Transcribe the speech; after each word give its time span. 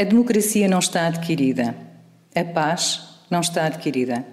A 0.00 0.02
democracia 0.02 0.66
não 0.66 0.78
está 0.78 1.08
adquirida. 1.08 1.76
A 2.34 2.42
paz 2.42 3.02
não 3.30 3.40
está 3.40 3.66
adquirida. 3.66 4.24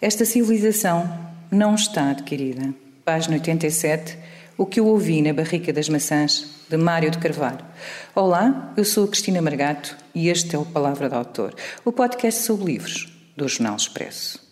Esta 0.00 0.24
civilização 0.24 1.08
não 1.48 1.76
está 1.76 2.10
adquirida. 2.10 2.74
Página 3.04 3.34
87. 3.36 4.18
O 4.58 4.66
que 4.66 4.80
eu 4.80 4.86
ouvi 4.88 5.22
na 5.22 5.32
Barrica 5.32 5.72
das 5.72 5.88
Maçãs, 5.88 6.64
de 6.68 6.76
Mário 6.76 7.08
de 7.08 7.18
Carvalho. 7.18 7.64
Olá, 8.16 8.74
eu 8.76 8.84
sou 8.84 9.04
a 9.04 9.08
Cristina 9.08 9.40
Margato 9.40 9.96
e 10.12 10.28
este 10.28 10.56
é 10.56 10.58
o 10.58 10.64
Palavra 10.64 11.08
do 11.08 11.14
Autor, 11.14 11.54
o 11.84 11.92
podcast 11.92 12.42
sobre 12.42 12.72
livros 12.72 13.16
do 13.36 13.46
Jornal 13.46 13.76
Expresso. 13.76 14.51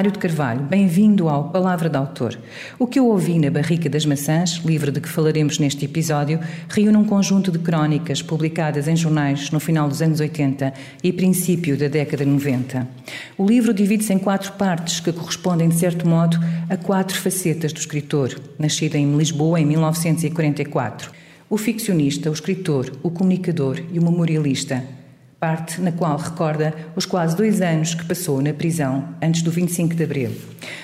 Mário 0.00 0.12
de 0.12 0.18
Carvalho, 0.18 0.62
bem-vindo 0.62 1.28
ao 1.28 1.50
Palavra 1.50 1.90
de 1.90 1.98
Autor. 1.98 2.38
O 2.78 2.86
que 2.86 2.98
eu 2.98 3.06
ouvi 3.06 3.38
na 3.38 3.50
Barrica 3.50 3.86
das 3.86 4.06
Maçãs, 4.06 4.52
livro 4.64 4.90
de 4.90 4.98
que 4.98 5.06
falaremos 5.10 5.58
neste 5.58 5.84
episódio, 5.84 6.40
reúne 6.70 6.96
um 6.96 7.04
conjunto 7.04 7.52
de 7.52 7.58
crónicas 7.58 8.22
publicadas 8.22 8.88
em 8.88 8.96
jornais 8.96 9.50
no 9.50 9.60
final 9.60 9.90
dos 9.90 10.00
anos 10.00 10.18
80 10.18 10.72
e 11.04 11.12
princípio 11.12 11.76
da 11.76 11.86
década 11.86 12.24
de 12.24 12.30
90. 12.30 12.88
O 13.36 13.46
livro 13.46 13.74
divide-se 13.74 14.14
em 14.14 14.18
quatro 14.18 14.52
partes 14.52 15.00
que 15.00 15.12
correspondem, 15.12 15.68
de 15.68 15.74
certo 15.74 16.08
modo, 16.08 16.38
a 16.70 16.78
quatro 16.78 17.18
facetas 17.18 17.70
do 17.70 17.80
escritor, 17.80 18.40
nascido 18.58 18.94
em 18.94 19.14
Lisboa 19.18 19.60
em 19.60 19.66
1944. 19.66 21.10
O 21.50 21.58
ficcionista, 21.58 22.30
o 22.30 22.32
escritor, 22.32 22.90
o 23.02 23.10
comunicador 23.10 23.78
e 23.92 23.98
o 23.98 24.02
memorialista, 24.02 24.82
parte 25.40 25.80
na 25.80 25.90
qual 25.90 26.18
recorda 26.18 26.74
os 26.94 27.06
quase 27.06 27.34
dois 27.34 27.62
anos 27.62 27.94
que 27.94 28.04
passou 28.04 28.42
na 28.42 28.52
prisão 28.52 29.08
antes 29.22 29.40
do 29.40 29.50
25 29.50 29.94
de 29.94 30.04
Abril. 30.04 30.32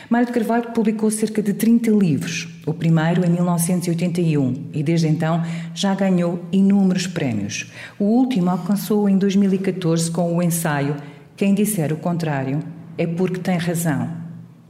Mário 0.09 0.29
de 0.29 0.33
Carvalho 0.33 0.73
publicou 0.73 1.11
cerca 1.11 1.43
de 1.43 1.53
30 1.53 1.91
livros, 1.91 2.49
o 2.67 2.73
primeiro 2.73 3.23
em 3.27 3.29
1981, 3.29 4.71
e 4.73 4.83
desde 4.83 5.09
então 5.09 5.45
já 5.75 5.95
ganhou 5.95 6.43
inúmeros 6.51 7.07
prémios. 7.07 7.71
O 7.99 8.05
último 8.05 8.49
alcançou 8.49 9.11
em 9.11 9.19
2014 9.19 10.11
com 10.11 10.35
o 10.35 10.43
ensaio 10.43 10.97
Quem 11.37 11.55
disser 11.55 11.93
o 11.93 11.99
contrário 11.99 12.61
é 12.97 13.07
porque 13.07 13.39
tem 13.39 13.59
razão. 13.59 14.11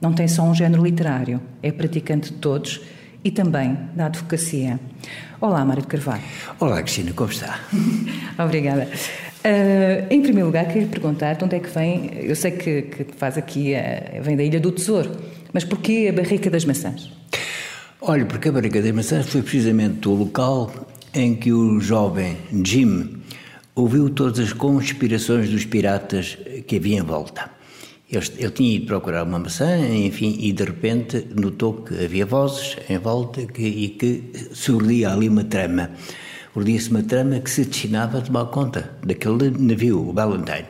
Não 0.00 0.12
tem 0.12 0.26
só 0.26 0.42
um 0.42 0.54
género 0.54 0.82
literário, 0.82 1.40
é 1.62 1.70
praticante 1.70 2.32
de 2.32 2.38
todos 2.38 2.80
e 3.22 3.30
também 3.30 3.78
da 3.94 4.06
advocacia. 4.06 4.80
Olá, 5.40 5.64
Mário 5.64 5.82
de 5.82 5.88
Carvalho. 5.88 6.22
Olá, 6.58 6.82
Cristina, 6.82 7.12
como 7.12 7.30
está? 7.30 7.60
Obrigada. 8.38 8.88
Uh, 9.44 10.06
em 10.10 10.22
primeiro 10.22 10.46
lugar, 10.46 10.66
queria 10.66 10.88
perguntar 10.88 11.34
de 11.34 11.44
onde 11.44 11.56
é 11.56 11.60
que 11.60 11.70
vem. 11.70 12.10
Eu 12.22 12.34
sei 12.34 12.50
que, 12.50 12.82
que 12.82 13.06
faz 13.16 13.38
aqui, 13.38 13.74
uh, 13.74 14.22
vem 14.22 14.36
da 14.36 14.42
Ilha 14.42 14.58
do 14.58 14.72
Tesouro, 14.72 15.10
mas 15.52 15.64
porquê 15.64 16.08
a 16.10 16.12
Barrica 16.12 16.50
das 16.50 16.64
Maçãs? 16.64 17.10
Olha, 18.00 18.24
porque 18.24 18.48
a 18.48 18.52
Barrica 18.52 18.82
das 18.82 18.92
Maçãs 18.92 19.26
foi 19.26 19.42
precisamente 19.42 20.08
o 20.08 20.14
local 20.14 20.72
em 21.14 21.34
que 21.34 21.52
o 21.52 21.80
jovem 21.80 22.36
Jim 22.64 23.16
ouviu 23.74 24.10
todas 24.10 24.38
as 24.40 24.52
conspirações 24.52 25.50
dos 25.50 25.64
piratas 25.64 26.38
que 26.66 26.76
havia 26.76 26.98
em 26.98 27.02
volta. 27.02 27.50
Ele, 28.10 28.24
ele, 28.38 28.50
tinha 28.50 28.76
ido 28.76 28.86
procurar 28.86 29.24
uma 29.24 29.38
maçã, 29.38 29.78
enfim, 29.78 30.36
e 30.40 30.52
de 30.52 30.62
repente 30.62 31.26
notou 31.34 31.82
que 31.82 32.04
havia 32.04 32.24
vozes 32.24 32.76
em 32.88 32.98
volta 32.98 33.44
que, 33.46 33.62
e 33.62 33.88
que 33.88 34.30
surgia 34.52 35.10
ali 35.12 35.28
uma 35.28 35.44
trama 35.44 35.90
urdia-se 36.56 36.90
uma 36.90 37.02
trama 37.02 37.38
que 37.38 37.50
se 37.50 37.64
destinava 37.64 38.18
a 38.18 38.20
tomar 38.22 38.46
conta 38.46 38.90
daquele 39.04 39.50
navio, 39.50 40.08
o 40.08 40.12
Valentine, 40.12 40.66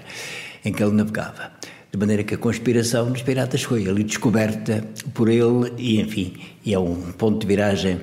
em 0.65 0.73
que 0.73 0.83
ele 0.83 0.93
navegava. 0.93 1.53
De 1.93 1.99
maneira 1.99 2.25
que 2.25 2.35
a 2.35 2.39
conspiração 2.39 3.13
dos 3.13 3.23
piratas 3.23 3.63
foi 3.63 3.89
ali 3.89 4.03
descoberta 4.03 4.85
por 5.15 5.29
ele 5.29 5.73
e, 5.79 6.01
enfim, 6.01 6.35
e 6.65 6.75
é 6.75 6.79
um 6.79 7.13
ponto 7.13 7.41
de 7.41 7.47
viragem 7.47 8.01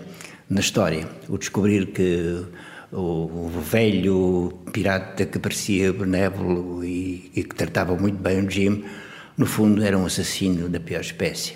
na 0.49 0.61
história. 0.61 1.07
O 1.27 1.38
descobrir 1.38 1.88
que 1.88 2.44
o, 2.91 3.49
velho 3.49 4.53
pirata 4.71 5.25
que 5.25 5.38
parecia 5.38 5.91
benévolo 5.91 6.83
e, 6.85 7.31
e 7.35 7.44
que 7.44 7.53
tratava 7.53 7.95
muito 7.95 8.17
bem 8.17 8.45
o 8.45 8.50
Jim, 8.50 8.83
no 9.38 9.45
fundo 9.45 9.83
era 9.83 9.97
um 9.97 10.05
assassino 10.05 10.69
da 10.69 10.79
pior 10.79 11.01
espécie. 11.01 11.55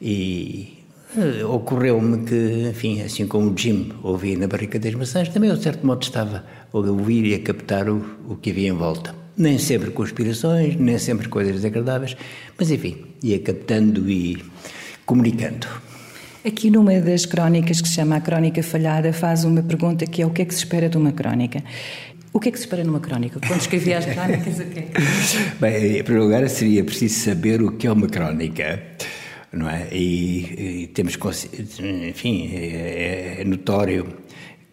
E 0.00 0.83
eh, 1.16 1.44
ocorreu-me 1.44 2.24
que, 2.24 2.68
enfim, 2.70 3.02
assim 3.02 3.26
como 3.26 3.50
o 3.50 3.56
Jim 3.56 3.92
ouvia 4.02 4.36
na 4.36 4.46
Barrica 4.46 4.78
das 4.78 4.94
Maçãs, 4.94 5.28
também, 5.28 5.52
de 5.52 5.62
certo 5.62 5.86
modo, 5.86 6.02
estava 6.02 6.44
a 6.72 6.76
ouvir 6.76 7.24
e 7.26 7.34
a 7.34 7.38
captar 7.40 7.88
o, 7.88 8.04
o 8.28 8.36
que 8.36 8.50
havia 8.50 8.68
em 8.68 8.72
volta. 8.72 9.14
Nem 9.36 9.58
sempre 9.58 9.90
conspirações, 9.90 10.76
nem 10.76 10.98
sempre 10.98 11.28
coisas 11.28 11.54
desagradáveis, 11.54 12.16
mas, 12.58 12.70
enfim, 12.70 13.04
ia 13.22 13.38
captando 13.38 14.10
e 14.10 14.44
comunicando. 15.04 15.66
Aqui 16.46 16.70
numa 16.70 17.00
das 17.00 17.24
crónicas 17.24 17.80
que 17.80 17.88
se 17.88 17.94
chama 17.94 18.16
A 18.16 18.20
Crónica 18.20 18.62
Falhada, 18.62 19.12
faz 19.12 19.44
uma 19.44 19.62
pergunta 19.62 20.06
que 20.06 20.20
é 20.20 20.26
o 20.26 20.30
que 20.30 20.42
é 20.42 20.44
que 20.44 20.52
se 20.52 20.60
espera 20.60 20.88
de 20.88 20.96
uma 20.96 21.10
crónica? 21.10 21.64
O 22.34 22.40
que 22.40 22.48
é 22.48 22.52
que 22.52 22.58
se 22.58 22.64
espera 22.64 22.84
numa 22.84 23.00
crónica? 23.00 23.40
Quando 23.46 23.60
escrevi 23.60 23.94
as 23.94 24.04
crónicas, 24.04 24.58
o 24.58 24.64
que 24.64 24.80
é 24.80 24.88
Bem, 25.60 25.98
em 25.98 26.02
primeiro 26.02 26.24
lugar, 26.24 26.48
seria 26.50 26.84
preciso 26.84 27.20
saber 27.20 27.62
o 27.62 27.72
que 27.72 27.86
é 27.86 27.92
uma 27.92 28.08
crónica 28.08 28.82
não 29.54 29.68
é? 29.68 29.88
E, 29.92 30.82
e 30.82 30.86
temos, 30.88 31.18
enfim, 32.08 32.50
é, 32.52 33.36
é, 33.40 33.44
notório 33.44 34.06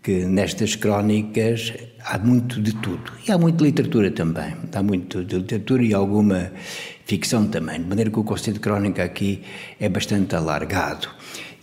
que 0.01 0.25
nestas 0.25 0.75
crónicas 0.75 1.73
há 2.03 2.17
muito 2.17 2.61
de 2.61 2.73
tudo. 2.75 3.11
E 3.27 3.31
há 3.31 3.37
muita 3.37 3.63
literatura 3.63 4.09
também. 4.11 4.55
Há 4.73 4.83
muito 4.83 5.23
de 5.23 5.37
literatura 5.37 5.83
e 5.83 5.93
alguma 5.93 6.51
ficção 7.05 7.47
também. 7.47 7.81
De 7.81 7.87
maneira 7.87 8.09
que 8.09 8.19
o 8.19 8.23
conceito 8.23 8.55
de 8.55 8.61
crónica 8.61 9.03
aqui 9.03 9.41
é 9.79 9.87
bastante 9.87 10.35
alargado. 10.35 11.07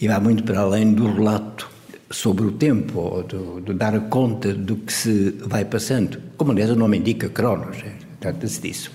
E 0.00 0.06
vai 0.06 0.20
muito 0.20 0.44
para 0.44 0.60
além 0.60 0.94
do 0.94 1.12
relato 1.12 1.68
sobre 2.10 2.44
o 2.44 2.52
tempo, 2.52 3.00
ou 3.00 3.22
do, 3.22 3.60
do 3.60 3.74
dar 3.74 3.98
conta 4.08 4.54
do 4.54 4.76
que 4.76 4.92
se 4.92 5.34
vai 5.44 5.64
passando. 5.64 6.20
Como, 6.36 6.52
aliás, 6.52 6.70
o 6.70 6.76
nome 6.76 6.98
indica, 6.98 7.28
cronos, 7.28 7.76
é, 7.78 7.92
trata-se 8.20 8.60
disso. 8.60 8.90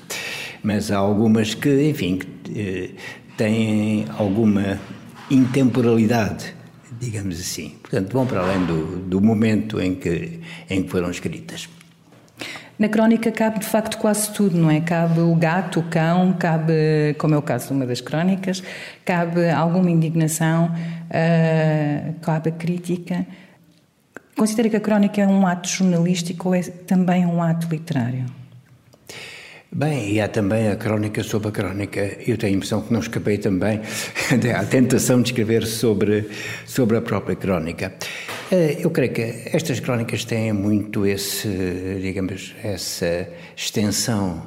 Mas 0.63 0.91
há 0.91 0.97
algumas 0.97 1.53
que, 1.53 1.89
enfim, 1.89 2.19
eh, 2.55 2.91
têm 3.37 4.05
alguma 4.17 4.79
intemporalidade, 5.29 6.55
digamos 6.99 7.39
assim. 7.39 7.75
Portanto, 7.81 8.11
vão 8.11 8.25
para 8.25 8.41
além 8.41 8.65
do, 8.65 8.97
do 8.97 9.21
momento 9.21 9.79
em 9.81 9.95
que, 9.95 10.39
em 10.69 10.83
que 10.83 10.89
foram 10.89 11.09
escritas. 11.09 11.69
Na 12.77 12.89
crónica 12.89 13.31
cabe 13.31 13.59
de 13.59 13.65
facto 13.65 13.97
quase 13.97 14.31
tudo, 14.33 14.57
não 14.57 14.69
é? 14.69 14.81
Cabe 14.81 15.19
o 15.19 15.35
gato, 15.35 15.79
o 15.79 15.83
cão, 15.83 16.33
cabe, 16.33 17.15
como 17.19 17.35
é 17.35 17.37
o 17.37 17.41
caso 17.41 17.67
de 17.67 17.73
uma 17.73 17.85
das 17.85 18.01
crónicas, 18.01 18.63
cabe 19.05 19.49
alguma 19.49 19.91
indignação, 19.91 20.65
uh, 20.65 22.13
cabe 22.21 22.49
a 22.49 22.51
crítica. 22.51 23.25
Considera 24.35 24.69
que 24.69 24.75
a 24.75 24.79
crónica 24.79 25.21
é 25.21 25.27
um 25.27 25.45
ato 25.45 25.69
jornalístico 25.69 26.49
ou 26.49 26.55
é 26.55 26.61
também 26.61 27.25
um 27.25 27.41
ato 27.43 27.67
literário? 27.69 28.25
Bem, 29.75 30.13
e 30.13 30.21
há 30.21 30.27
também 30.27 30.67
a 30.67 30.75
crónica 30.75 31.23
sobre 31.23 31.47
a 31.47 31.51
crónica. 31.51 31.99
Eu 32.27 32.37
tenho 32.37 32.53
a 32.53 32.57
impressão 32.57 32.79
que 32.79 32.93
não 32.93 32.99
escapei 32.99 33.39
também 33.39 33.81
à 34.55 34.63
tentação 34.65 35.19
de 35.19 35.29
escrever 35.29 35.65
sobre, 35.65 36.29
sobre 36.63 36.95
a 36.95 37.01
própria 37.01 37.35
crónica. 37.35 37.91
Eh, 38.51 38.77
eu 38.81 38.91
creio 38.91 39.11
que 39.11 39.21
estas 39.51 39.79
crónicas 39.79 40.25
têm 40.25 40.53
muito 40.53 41.07
esse, 41.07 41.47
digamos, 41.99 42.53
essa 42.63 43.27
extensão 43.57 44.43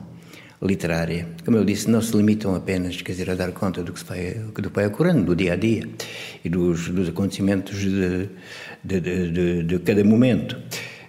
literária. 0.62 1.26
Como 1.44 1.56
eu 1.56 1.64
disse, 1.64 1.90
não 1.90 2.00
se 2.00 2.16
limitam 2.16 2.54
apenas, 2.54 3.02
quer 3.02 3.10
dizer, 3.10 3.28
a 3.28 3.34
dar 3.34 3.50
conta 3.50 3.82
do 3.82 3.92
que, 3.92 3.98
se 3.98 4.04
vai, 4.04 4.30
do 4.34 4.52
que 4.52 4.68
vai 4.68 4.86
ocorrendo, 4.86 5.24
do 5.24 5.34
dia 5.34 5.54
a 5.54 5.56
dia 5.56 5.88
e 6.44 6.48
dos, 6.48 6.88
dos 6.88 7.08
acontecimentos 7.08 7.80
de, 7.80 8.28
de, 8.84 9.00
de, 9.00 9.62
de 9.64 9.78
cada 9.80 10.04
momento. 10.04 10.56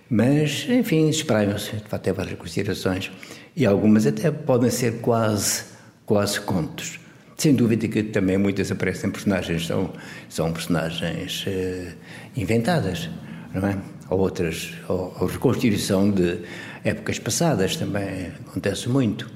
Mas, 0.10 0.66
enfim, 0.70 1.10
de 1.10 1.24
facto, 1.24 2.14
várias 2.14 2.38
considerações 2.38 3.12
e 3.56 3.66
algumas 3.66 4.06
até 4.06 4.32
podem 4.32 4.70
ser 4.70 5.00
quase, 5.02 5.64
quase 6.06 6.40
contos. 6.40 7.00
Sem 7.36 7.54
dúvida 7.54 7.88
que 7.88 8.04
também 8.04 8.38
muitas 8.38 8.72
aparecem 8.72 9.12
personagens, 9.12 9.68
são, 9.68 9.94
são 10.30 10.54
personagens 10.54 11.46
uh, 11.46 11.94
inventadas, 12.36 13.10
não 13.54 13.68
é? 13.68 13.78
Ou 14.10 14.20
outras, 14.20 14.72
ou, 14.88 15.16
ou, 15.20 15.28
reconstituição 15.28 16.10
de 16.10 16.40
épocas 16.84 17.20
passadas 17.20 17.76
também 17.76 18.32
acontece 18.48 18.88
muito. 18.88 19.30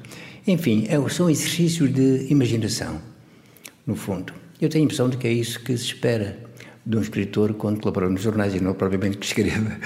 Enfim, 0.48 0.88
é, 0.88 1.10
são 1.10 1.30
exercícios 1.30 1.94
de 1.94 2.28
imaginação, 2.30 3.02
no 3.86 3.96
fundo. 3.96 4.34
Eu 4.60 4.70
tenho 4.70 4.84
a 4.84 4.86
impressão 4.86 5.10
de 5.10 5.18
que 5.18 5.28
é 5.28 5.34
isso 5.34 5.60
que 5.60 5.76
se 5.78 5.86
espera 5.86 6.38
de 6.86 6.98
um 6.98 7.01
escritor 7.01 7.54
quando 7.54 7.80
colabora 7.80 8.10
nos 8.10 8.22
jornais 8.22 8.56
e 8.56 8.60
não 8.60 8.74
propriamente 8.74 9.18
que 9.18 9.25
escreva 9.25 9.78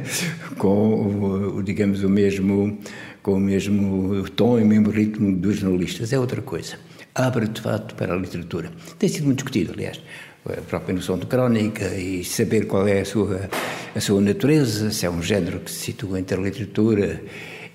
com, 0.58 1.56
o, 1.56 1.62
digamos, 1.62 2.04
o 2.04 2.08
mesmo 2.08 2.78
com 3.22 3.34
o 3.34 3.40
mesmo 3.40 4.28
tom 4.30 4.58
e 4.58 4.62
o 4.62 4.66
mesmo 4.66 4.90
ritmo 4.90 5.34
dos 5.36 5.58
jornalistas, 5.58 6.12
é 6.12 6.18
outra 6.18 6.42
coisa. 6.42 6.76
Abre, 7.14 7.46
de 7.46 7.60
facto, 7.60 7.94
para 7.94 8.14
a 8.14 8.16
literatura. 8.16 8.70
Tem 8.98 9.08
sido 9.08 9.26
muito 9.26 9.38
discutido, 9.38 9.72
aliás, 9.72 10.02
a 10.44 10.60
própria 10.62 10.94
noção 10.94 11.18
de 11.18 11.26
crónica 11.26 11.86
e 11.94 12.24
saber 12.24 12.66
qual 12.66 12.88
é 12.88 13.00
a 13.00 13.04
sua, 13.04 13.48
a 13.94 14.00
sua 14.00 14.20
natureza, 14.20 14.90
se 14.90 15.06
é 15.06 15.10
um 15.10 15.22
género 15.22 15.60
que 15.60 15.70
se 15.70 15.78
situa 15.78 16.18
entre 16.18 16.36
a 16.36 16.40
literatura 16.40 17.22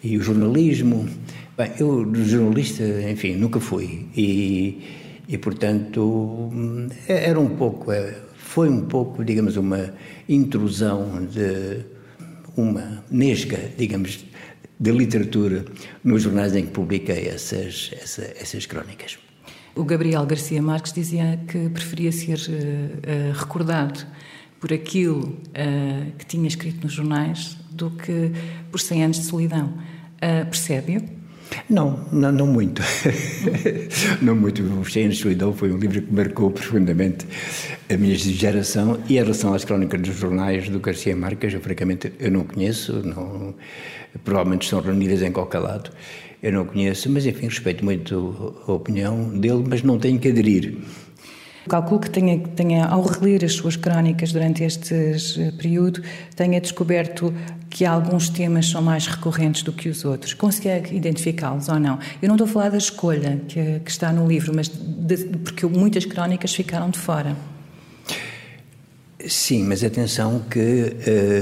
e 0.03 0.17
o 0.17 0.21
jornalismo. 0.21 1.07
Bem, 1.57 1.71
eu, 1.79 2.13
jornalista, 2.25 2.83
enfim, 3.09 3.35
nunca 3.35 3.59
fui. 3.59 4.07
E, 4.15 4.81
e 5.29 5.37
portanto, 5.37 6.51
era 7.07 7.39
um 7.39 7.49
pouco, 7.49 7.91
é, 7.91 8.15
foi 8.57 8.69
um 8.69 8.87
pouco, 8.87 9.23
digamos, 9.23 9.55
uma 9.55 9.93
intrusão 10.27 11.23
de 11.27 11.85
uma 12.55 13.03
nesga, 13.11 13.69
digamos, 13.77 14.25
de 14.79 14.91
literatura 14.91 15.63
nos 16.03 16.23
jornais 16.23 16.55
em 16.55 16.65
que 16.65 16.71
publiquei 16.71 17.27
essas, 17.27 17.91
essas, 17.93 18.31
essas 18.41 18.65
crónicas. 18.65 19.19
O 19.75 19.83
Gabriel 19.83 20.25
Garcia 20.25 20.59
Marques 20.59 20.91
dizia 20.91 21.39
que 21.47 21.69
preferia 21.69 22.11
ser 22.11 22.39
uh, 22.39 23.29
uh, 23.29 23.39
recordado 23.39 24.03
por 24.59 24.73
aquilo 24.73 25.19
uh, 25.27 26.11
que 26.17 26.25
tinha 26.25 26.47
escrito 26.47 26.81
nos 26.81 26.93
jornais 26.93 27.57
do 27.69 27.91
que 27.91 28.31
por 28.71 28.79
100 28.79 29.03
anos 29.03 29.17
de 29.17 29.25
solidão. 29.25 29.77
Percebe-o? 30.49 31.26
Não, 31.69 31.99
não, 32.11 32.31
não, 32.31 32.47
muito. 32.47 32.81
não 34.21 34.35
muito. 34.35 34.63
100 34.85 35.03
anos 35.03 35.17
de 35.17 35.21
solidão 35.23 35.53
foi 35.53 35.71
um 35.71 35.77
livro 35.77 36.01
que 36.01 36.13
marcou 36.13 36.51
profundamente 36.51 37.25
a 37.89 37.97
minha 37.97 38.15
geração 38.15 38.99
e 39.07 39.13
em 39.13 39.21
relação 39.21 39.53
às 39.53 39.65
crónicas 39.65 40.01
dos 40.01 40.15
jornais 40.15 40.69
do 40.69 40.79
Garcia 40.79 41.15
Marques, 41.15 41.53
eu 41.53 41.61
francamente 41.61 42.11
eu 42.19 42.31
não 42.31 42.43
conheço, 42.43 42.93
não, 43.05 43.53
provavelmente 44.23 44.63
estão 44.63 44.81
reunidas 44.81 45.21
em 45.21 45.31
qualquer 45.31 45.59
lado 45.59 45.91
eu 46.41 46.51
não 46.51 46.65
conheço, 46.65 47.09
mas 47.09 47.25
enfim, 47.25 47.45
respeito 47.45 47.83
muito 47.83 48.55
a 48.67 48.71
opinião 48.71 49.29
dele, 49.29 49.63
mas 49.67 49.81
não 49.81 49.97
tenho 49.97 50.19
que 50.19 50.29
aderir. 50.29 50.77
Calculo 51.67 51.99
que 51.99 52.09
tenha, 52.09 52.39
tenha, 52.39 52.85
ao 52.85 53.01
reler 53.03 53.43
as 53.43 53.53
suas 53.53 53.75
crónicas 53.75 54.31
durante 54.31 54.63
este 54.63 54.93
eh, 54.93 55.51
período, 55.57 56.01
tenha 56.35 56.59
descoberto 56.59 57.33
que 57.69 57.85
alguns 57.85 58.29
temas 58.29 58.69
são 58.69 58.81
mais 58.81 59.07
recorrentes 59.07 59.61
do 59.63 59.71
que 59.71 59.89
os 59.89 60.03
outros. 60.05 60.33
Consegue 60.33 60.95
identificá-los 60.95 61.69
ou 61.69 61.79
não? 61.79 61.99
Eu 62.21 62.27
não 62.27 62.35
estou 62.35 62.47
a 62.47 62.51
falar 62.51 62.69
da 62.69 62.77
escolha 62.77 63.41
que, 63.47 63.79
que 63.79 63.91
está 63.91 64.11
no 64.11 64.27
livro, 64.27 64.51
mas 64.55 64.67
de, 64.69 65.17
porque 65.43 65.65
muitas 65.65 66.05
crónicas 66.05 66.53
ficaram 66.53 66.89
de 66.89 66.97
fora. 66.97 67.35
Sim, 69.27 69.63
mas 69.63 69.83
atenção 69.83 70.41
que. 70.49 70.95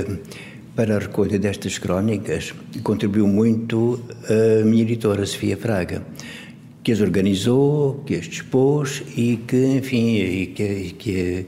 Uh, 0.08 0.46
para 0.76 0.98
a 0.98 1.00
recolha 1.00 1.40
destas 1.40 1.78
crónicas 1.78 2.54
contribuiu 2.84 3.28
muito 3.28 4.04
a 4.30 4.66
minha 4.66 4.84
editora, 4.84 5.26
Sofia 5.26 5.56
Fraga, 5.56 6.04
que 6.86 6.92
as 6.92 7.02
organizou, 7.02 8.04
que 8.06 8.14
as 8.14 8.26
dispôs 8.26 9.02
e 9.18 9.38
que, 9.48 9.58
enfim, 9.78 10.18
e 10.18 10.46
que, 10.46 10.64
e 10.64 10.92
que, 10.92 11.46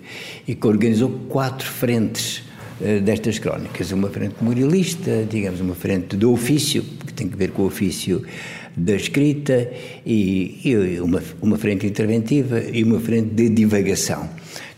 e 0.48 0.56
que 0.56 0.68
organizou 0.68 1.12
quatro 1.30 1.70
frentes 1.70 2.40
uh, 2.82 3.00
destas 3.02 3.38
crónicas. 3.38 3.92
Uma 3.92 4.10
frente 4.10 4.34
memorialista, 4.42 5.28
digamos, 5.30 5.62
uma 5.62 5.76
frente 5.76 6.16
do 6.16 6.32
ofício, 6.32 6.84
que 7.06 7.14
tem 7.14 7.30
que 7.30 7.38
ver 7.38 7.52
com 7.52 7.62
o 7.62 7.66
ofício 7.68 8.24
da 8.76 8.96
escrita, 8.96 9.72
e, 10.04 10.60
e 10.66 11.00
uma, 11.00 11.22
uma 11.40 11.58
frente 11.60 11.86
interventiva 11.86 12.60
e 12.60 12.84
uma 12.84 13.00
frente 13.00 13.30
de 13.30 13.48
divagação. 13.48 14.28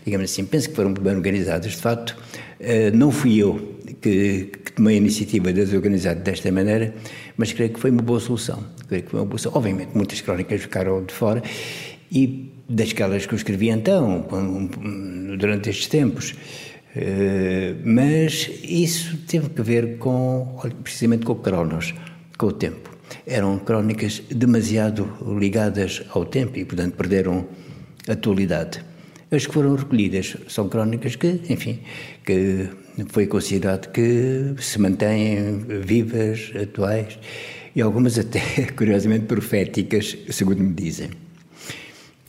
Digamos 0.04 0.30
assim, 0.30 0.44
penso 0.44 0.68
que 0.68 0.76
foram 0.76 0.92
bem 0.92 1.16
organizadas, 1.16 1.72
de 1.72 1.78
facto. 1.78 2.14
Uh, 2.60 2.94
não 2.94 3.10
fui 3.10 3.38
eu 3.38 3.69
que, 4.00 4.50
que 4.64 4.72
tomei 4.72 4.94
a 4.94 4.98
iniciativa 4.98 5.52
de 5.52 5.64
desorganizar 5.64 6.16
desta 6.16 6.50
maneira, 6.50 6.94
mas 7.36 7.52
creio 7.52 7.72
que 7.72 7.80
foi 7.80 7.90
uma 7.90 8.02
boa 8.02 8.20
solução. 8.20 8.64
Creio 8.88 9.04
que 9.04 9.10
foi 9.10 9.20
uma 9.20 9.26
boa 9.26 9.38
solução. 9.38 9.58
Obviamente, 9.58 9.90
muitas 9.94 10.20
crónicas 10.20 10.62
ficaram 10.62 11.04
de 11.04 11.12
fora 11.12 11.42
e 12.10 12.50
das 12.68 12.92
que 12.92 13.02
eu 13.02 13.36
escrevi 13.36 13.68
então, 13.68 14.26
durante 15.38 15.70
estes 15.70 15.88
tempos. 15.88 16.34
Uh, 16.96 17.76
mas 17.84 18.50
isso 18.64 19.16
teve 19.28 19.50
que 19.50 19.62
ver 19.62 19.98
com, 19.98 20.58
precisamente 20.82 21.24
com 21.24 21.32
o 21.32 21.36
Cronos, 21.36 21.94
com 22.36 22.46
o 22.46 22.52
tempo. 22.52 22.90
Eram 23.26 23.58
crónicas 23.58 24.22
demasiado 24.28 25.08
ligadas 25.38 26.02
ao 26.10 26.24
tempo 26.24 26.58
e, 26.58 26.64
portanto, 26.64 26.94
perderam 26.94 27.46
atualidade. 28.08 28.84
As 29.30 29.46
que 29.46 29.52
foram 29.52 29.76
recolhidas 29.76 30.36
são 30.48 30.68
crónicas 30.68 31.14
que, 31.14 31.40
enfim, 31.48 31.80
que 32.24 32.68
foi 33.08 33.26
considerado 33.26 33.90
que 33.90 34.54
se 34.58 34.78
mantêm 34.78 35.58
vivas, 35.82 36.52
atuais 36.60 37.18
e 37.74 37.80
algumas 37.80 38.18
até, 38.18 38.40
curiosamente, 38.76 39.26
proféticas, 39.26 40.16
segundo 40.30 40.62
me 40.62 40.72
dizem. 40.72 41.10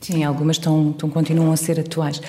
Sim, 0.00 0.24
algumas 0.24 0.56
estão, 0.56 0.90
estão, 0.90 1.08
continuam 1.08 1.52
a 1.52 1.56
ser 1.56 1.78
atuais. 1.78 2.18
Uh, 2.18 2.22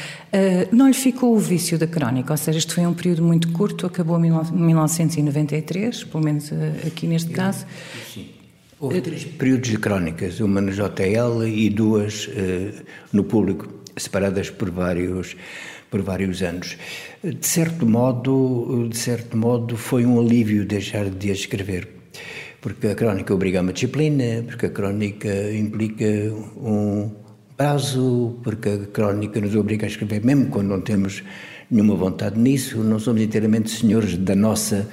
não 0.72 0.88
lhe 0.88 0.94
ficou 0.94 1.36
o 1.36 1.40
vício 1.40 1.78
da 1.78 1.88
crónica, 1.88 2.32
ou 2.32 2.38
seja, 2.38 2.60
isto 2.60 2.76
foi 2.76 2.86
um 2.86 2.94
período 2.94 3.24
muito 3.24 3.52
curto, 3.52 3.88
acabou 3.88 4.24
em 4.24 4.30
1993, 4.30 6.04
pelo 6.04 6.24
menos 6.24 6.52
uh, 6.52 6.56
aqui 6.86 7.08
neste 7.08 7.32
caso. 7.32 7.66
Sim. 8.14 8.30
Houve 8.80 9.02
três 9.02 9.24
períodos 9.24 9.70
de 9.70 9.78
crónicas, 9.78 10.40
uma 10.40 10.62
no 10.62 10.72
JL 10.72 11.48
e 11.48 11.70
duas 11.72 12.28
uh, 12.28 12.84
no 13.12 13.24
público, 13.24 13.68
separadas 13.98 14.52
por 14.52 14.70
vários 14.70 15.36
por 15.94 16.02
vários 16.02 16.42
anos. 16.42 16.76
De 17.24 17.46
certo 17.46 17.86
modo, 17.86 18.88
de 18.90 18.98
certo 18.98 19.38
modo 19.38 19.78
foi 19.78 20.08
um 20.08 20.20
alívio 20.20 20.66
deixar 20.66 21.08
de 21.08 21.30
escrever, 21.30 21.88
porque 22.60 22.88
a 22.88 22.96
crónica 22.96 23.32
obriga 23.32 23.60
a 23.60 23.62
uma 23.62 23.72
disciplina, 23.72 24.44
porque 24.48 24.66
a 24.66 24.70
crónica 24.72 25.30
implica 25.54 26.34
um 26.58 27.12
prazo, 27.56 28.40
porque 28.44 28.70
a 28.70 28.78
crónica 28.88 29.40
nos 29.40 29.56
obriga 29.56 29.86
a 29.86 29.88
escrever 29.88 30.26
mesmo 30.26 30.48
quando 30.48 30.70
não 30.70 30.82
temos 30.82 31.24
nenhuma 31.70 31.96
vontade 31.96 32.40
nisso, 32.40 32.80
não 32.80 32.98
somos 32.98 33.22
inteiramente 33.22 33.70
senhores 33.70 34.18
da 34.18 34.36
nossa 34.36 34.90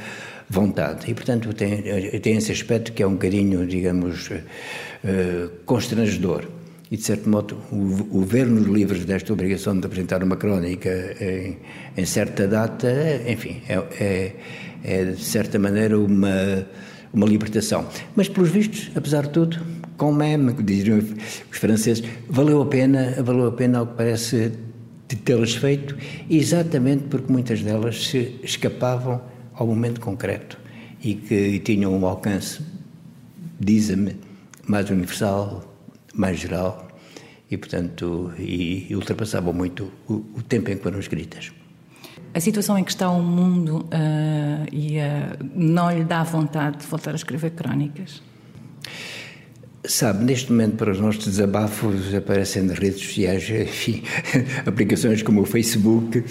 vontade. 0.51 1.11
E, 1.11 1.15
portanto, 1.15 1.51
tem, 1.55 1.81
tem 2.21 2.37
esse 2.37 2.53
aspecto 2.53 2.93
que 2.93 3.03
é 3.03 3.07
um 3.07 3.13
bocadinho, 3.13 3.67
digamos, 3.67 4.29
uh, 4.31 5.51
constrangedor 5.65 6.60
e, 6.91 6.97
de 6.97 7.05
certo 7.05 7.31
modo, 7.31 7.57
o, 7.71 8.19
o 8.19 8.25
ver 8.25 8.47
nos 8.47 8.67
livros 8.67 9.05
desta 9.05 9.33
obrigação 9.33 9.79
de 9.79 9.87
apresentar 9.87 10.25
uma 10.25 10.37
crónica 10.37 10.91
em, 11.21 11.57
em 11.97 12.05
certa 12.05 12.49
data, 12.49 12.91
enfim, 13.29 13.63
é, 13.69 13.75
é, 14.01 14.37
é, 14.83 15.05
de 15.13 15.23
certa 15.23 15.57
maneira 15.57 15.97
uma, 15.97 16.67
uma 17.13 17.27
libertação. 17.27 17.87
Mas, 18.17 18.29
pelos 18.29 18.51
vistos, 18.51 18.91
apesar 18.97 19.23
de 19.23 19.31
tudo, 19.31 19.59
com 19.97 20.13
meme, 20.13 20.53
diriam 20.65 20.99
os 20.99 21.59
franceses, 21.59 22.03
valeu 22.29 22.61
a 22.61 22.67
pena, 22.67 23.15
valeu 23.23 23.47
a 23.47 23.53
pena, 23.53 23.79
ao 23.79 23.87
que 23.87 23.95
parece, 23.97 24.53
de 25.07 25.17
tê-las 25.17 25.55
feito, 25.55 25.97
exatamente 26.29 27.05
porque 27.05 27.31
muitas 27.31 27.63
delas 27.63 28.07
se 28.09 28.35
escapavam 28.43 29.21
ao 29.55 29.67
momento 29.67 30.01
concreto 30.01 30.59
e 31.03 31.15
que 31.15 31.59
tinham 31.61 31.97
um 31.97 32.07
alcance, 32.07 32.61
dizem-me, 33.59 34.17
mais 34.67 34.89
universal, 34.89 35.70
mais 36.15 36.39
geral 36.39 36.89
e, 37.51 37.57
portanto, 37.57 38.33
e, 38.39 38.87
e 38.89 38.95
ultrapassavam 38.95 39.53
muito 39.53 39.91
o, 40.09 40.15
o, 40.37 40.43
tempo 40.43 40.71
em 40.71 40.77
que 40.77 40.83
foram 40.83 41.01
escritas. 41.01 41.53
A 42.33 42.39
situação 42.39 42.79
em 42.79 42.85
que 42.85 42.93
está 42.93 43.11
o 43.11 43.21
mundo 43.21 43.87
uh, 43.87 44.67
e 44.73 44.99
uh, 44.99 45.03
não 45.55 45.91
lhe 45.91 46.05
dá 46.05 46.23
vontade 46.23 46.79
de 46.79 46.87
voltar 46.87 47.11
a 47.11 47.17
escrever 47.17 47.51
crónicas? 47.51 48.23
Sabe, 49.83 50.25
neste 50.25 50.53
momento, 50.53 50.77
para 50.77 50.93
os 50.93 51.01
nossos 51.01 51.25
desabafos, 51.25 52.15
aparecem 52.15 52.63
nas 52.63 52.79
redes 52.79 53.01
sociais, 53.01 53.49
enfim, 53.51 54.03
aplicações 54.67 55.23
como 55.23 55.41
o 55.41 55.47
Facebook, 55.47 56.23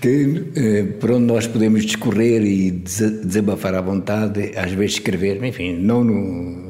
que, 0.00 0.52
eh, 0.54 0.82
por 1.00 1.12
onde 1.12 1.24
nós 1.24 1.46
podemos 1.46 1.82
discorrer 1.82 2.42
e 2.42 2.70
desabafar 2.70 3.74
à 3.74 3.80
vontade, 3.80 4.52
às 4.54 4.70
vezes 4.70 4.96
escrever, 4.96 5.42
enfim, 5.42 5.78
não 5.78 6.04
no, 6.04 6.61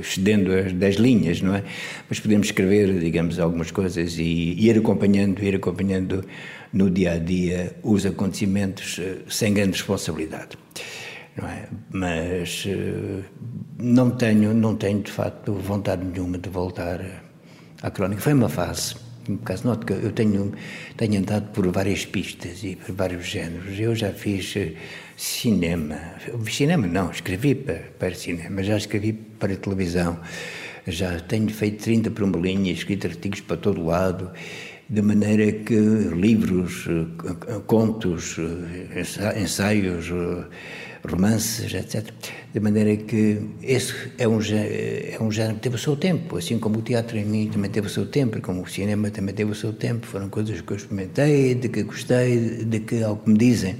excedendo 0.00 0.52
as 0.52 0.72
10 0.72 0.96
linhas, 0.96 1.40
não 1.40 1.54
é? 1.54 1.64
Mas 2.08 2.20
podemos 2.20 2.48
escrever, 2.48 2.98
digamos, 2.98 3.38
algumas 3.38 3.70
coisas 3.70 4.18
e, 4.18 4.56
ir 4.58 4.78
acompanhando, 4.78 5.42
ir 5.42 5.56
acompanhando 5.56 6.24
no 6.72 6.90
dia 6.90 7.12
a 7.12 7.18
dia 7.18 7.76
os 7.82 8.06
acontecimentos 8.06 8.98
eh, 9.00 9.18
sem 9.28 9.52
grande 9.54 9.72
responsabilidade. 9.72 10.56
Não 11.36 11.48
é? 11.48 11.68
Mas 11.92 12.64
eh, 12.66 13.22
não 13.78 14.10
tenho, 14.10 14.54
não 14.54 14.76
tenho 14.76 15.00
de 15.00 15.10
facto 15.10 15.52
vontade 15.54 16.04
nenhuma 16.04 16.38
de 16.38 16.48
voltar 16.48 17.00
à 17.82 17.90
crónica. 17.90 18.20
Foi 18.20 18.32
uma 18.32 18.48
fase. 18.48 18.94
Caso, 19.44 19.66
noto 19.66 19.86
que 19.86 19.92
eu 19.92 20.12
tenho, 20.12 20.52
tenho 20.96 21.18
andado 21.18 21.50
por 21.52 21.70
várias 21.70 22.04
pistas 22.04 22.64
e 22.64 22.74
por 22.74 22.94
vários 22.94 23.26
géneros. 23.26 23.78
Eu 23.78 23.94
já 23.94 24.12
fiz 24.12 24.54
eh, 24.56 24.72
cinema. 25.20 25.98
Cinema 26.50 26.86
não, 26.86 27.10
escrevi 27.10 27.54
para, 27.54 27.82
para 27.98 28.14
cinema, 28.14 28.62
já 28.62 28.78
escrevi 28.78 29.12
para 29.12 29.54
televisão, 29.54 30.18
já 30.86 31.20
tenho 31.20 31.50
feito 31.50 31.84
30 31.84 32.10
por 32.10 32.24
uma 32.24 32.38
linha, 32.38 32.72
escrito 32.72 33.06
artigos 33.06 33.42
para 33.42 33.58
todo 33.58 33.84
lado 33.84 34.30
de 34.88 35.02
maneira 35.02 35.52
que 35.52 35.76
livros, 35.76 36.86
contos, 37.66 38.38
ensaios, 39.36 40.10
romances, 41.08 41.72
etc. 41.74 42.10
De 42.52 42.58
maneira 42.58 42.96
que 42.96 43.40
esse 43.62 43.94
é 44.18 44.26
um, 44.26 44.40
é 44.40 45.18
um 45.20 45.30
género 45.30 45.56
que 45.56 45.60
teve 45.60 45.76
o 45.76 45.78
seu 45.78 45.96
tempo, 45.96 46.38
assim 46.38 46.58
como 46.58 46.78
o 46.78 46.82
teatro 46.82 47.16
em 47.18 47.24
mim 47.24 47.50
também 47.52 47.70
teve 47.70 47.86
o 47.86 47.90
seu 47.90 48.06
tempo, 48.06 48.40
como 48.40 48.62
o 48.62 48.66
cinema 48.66 49.10
também 49.10 49.34
teve 49.34 49.52
o 49.52 49.54
seu 49.54 49.72
tempo. 49.72 50.06
Foram 50.06 50.28
coisas 50.28 50.60
que 50.60 50.72
eu 50.72 50.76
experimentei, 50.76 51.54
de 51.54 51.68
que 51.68 51.82
gostei, 51.84 52.64
de 52.64 52.80
que, 52.80 53.02
ao 53.04 53.16
que 53.16 53.30
me 53.30 53.38
dizem, 53.38 53.76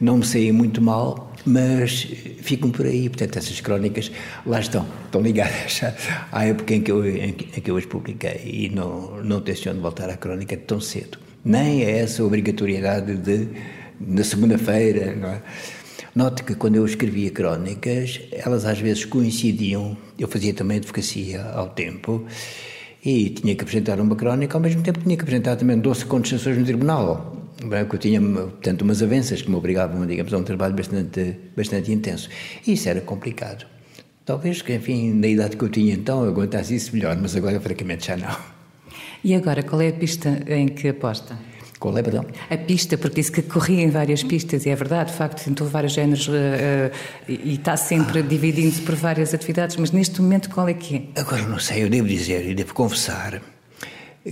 não 0.00 0.18
me 0.18 0.26
saí 0.26 0.52
muito 0.52 0.80
mal, 0.80 1.32
mas 1.44 2.06
ficam 2.42 2.70
por 2.70 2.86
aí. 2.86 3.08
Portanto, 3.08 3.38
essas 3.38 3.60
crónicas 3.60 4.10
lá 4.44 4.60
estão, 4.60 4.86
estão 5.04 5.20
ligadas 5.20 5.80
à 6.32 6.44
época 6.44 6.74
em 6.74 6.82
que 6.82 6.90
eu, 6.90 7.06
em 7.06 7.32
que 7.32 7.70
eu 7.70 7.76
as 7.76 7.86
publiquei 7.86 8.40
e 8.44 8.68
não, 8.68 9.22
não 9.22 9.40
tenciono 9.40 9.80
voltar 9.80 10.10
à 10.10 10.16
crónica 10.16 10.56
tão 10.56 10.80
cedo. 10.80 11.18
Nem 11.44 11.84
a 11.84 11.90
essa 11.90 12.24
obrigatoriedade 12.24 13.16
de, 13.16 13.48
na 14.00 14.24
segunda-feira, 14.24 15.14
não 15.14 15.28
é? 15.28 15.42
Note 16.16 16.44
que 16.44 16.54
quando 16.54 16.76
eu 16.76 16.86
escrevia 16.86 17.30
crónicas, 17.30 18.22
elas 18.32 18.64
às 18.64 18.80
vezes 18.80 19.04
coincidiam, 19.04 19.96
eu 20.18 20.26
fazia 20.26 20.54
também 20.54 20.78
advocacia 20.78 21.42
ao 21.42 21.68
tempo, 21.68 22.24
e 23.04 23.28
tinha 23.28 23.54
que 23.54 23.62
apresentar 23.62 24.00
uma 24.00 24.16
crónica, 24.16 24.56
ao 24.56 24.60
mesmo 24.62 24.82
tempo 24.82 24.98
tinha 25.00 25.14
que 25.14 25.22
apresentar 25.22 25.56
também 25.56 25.78
12 25.78 26.06
contestações 26.06 26.56
no 26.56 26.64
tribunal, 26.64 27.35
que 27.56 27.94
eu 27.94 27.98
tinha, 27.98 28.20
portanto, 28.20 28.82
umas 28.82 29.02
avanças 29.02 29.42
que 29.42 29.50
me 29.50 29.56
obrigavam, 29.56 30.06
digamos, 30.06 30.32
a 30.32 30.38
um 30.38 30.42
trabalho 30.42 30.74
bastante, 30.74 31.36
bastante 31.56 31.92
intenso. 31.92 32.28
E 32.66 32.72
isso 32.72 32.88
era 32.88 33.00
complicado. 33.00 33.66
Talvez 34.24 34.60
que, 34.60 34.74
enfim, 34.74 35.12
na 35.12 35.28
idade 35.28 35.56
que 35.56 35.62
eu 35.62 35.68
tinha 35.68 35.94
então, 35.94 36.24
eu 36.24 36.30
aguentasse 36.30 36.74
isso 36.74 36.94
melhor, 36.94 37.16
mas 37.16 37.36
agora, 37.36 37.60
francamente, 37.60 38.08
já 38.08 38.16
não. 38.16 38.36
E 39.22 39.34
agora, 39.34 39.62
qual 39.62 39.80
é 39.80 39.88
a 39.88 39.92
pista 39.92 40.42
em 40.46 40.68
que 40.68 40.88
aposta? 40.88 41.38
Qual 41.78 41.96
é, 41.96 42.02
perdão? 42.02 42.24
A 42.50 42.56
pista, 42.56 42.96
porque 42.96 43.20
disse 43.20 43.30
que 43.30 43.42
corria 43.42 43.82
em 43.82 43.90
várias 43.90 44.22
pistas, 44.22 44.64
e 44.66 44.70
é 44.70 44.74
verdade, 44.74 45.12
de 45.12 45.16
facto, 45.16 45.44
tentou 45.44 45.66
vários 45.68 45.92
géneros 45.92 46.26
uh, 46.26 46.32
uh, 46.32 46.92
e 47.28 47.54
está 47.54 47.76
sempre 47.76 48.20
ah. 48.20 48.22
dividindo-se 48.22 48.80
por 48.80 48.94
várias 48.94 49.34
atividades, 49.34 49.76
mas 49.76 49.92
neste 49.92 50.20
momento 50.20 50.48
qual 50.50 50.68
é 50.68 50.74
que 50.74 50.96
é? 50.96 51.20
Agora 51.20 51.42
não 51.42 51.58
sei, 51.58 51.84
eu 51.84 51.90
devo 51.90 52.08
dizer 52.08 52.48
e 52.48 52.54
devo 52.54 52.72
confessar 52.72 53.42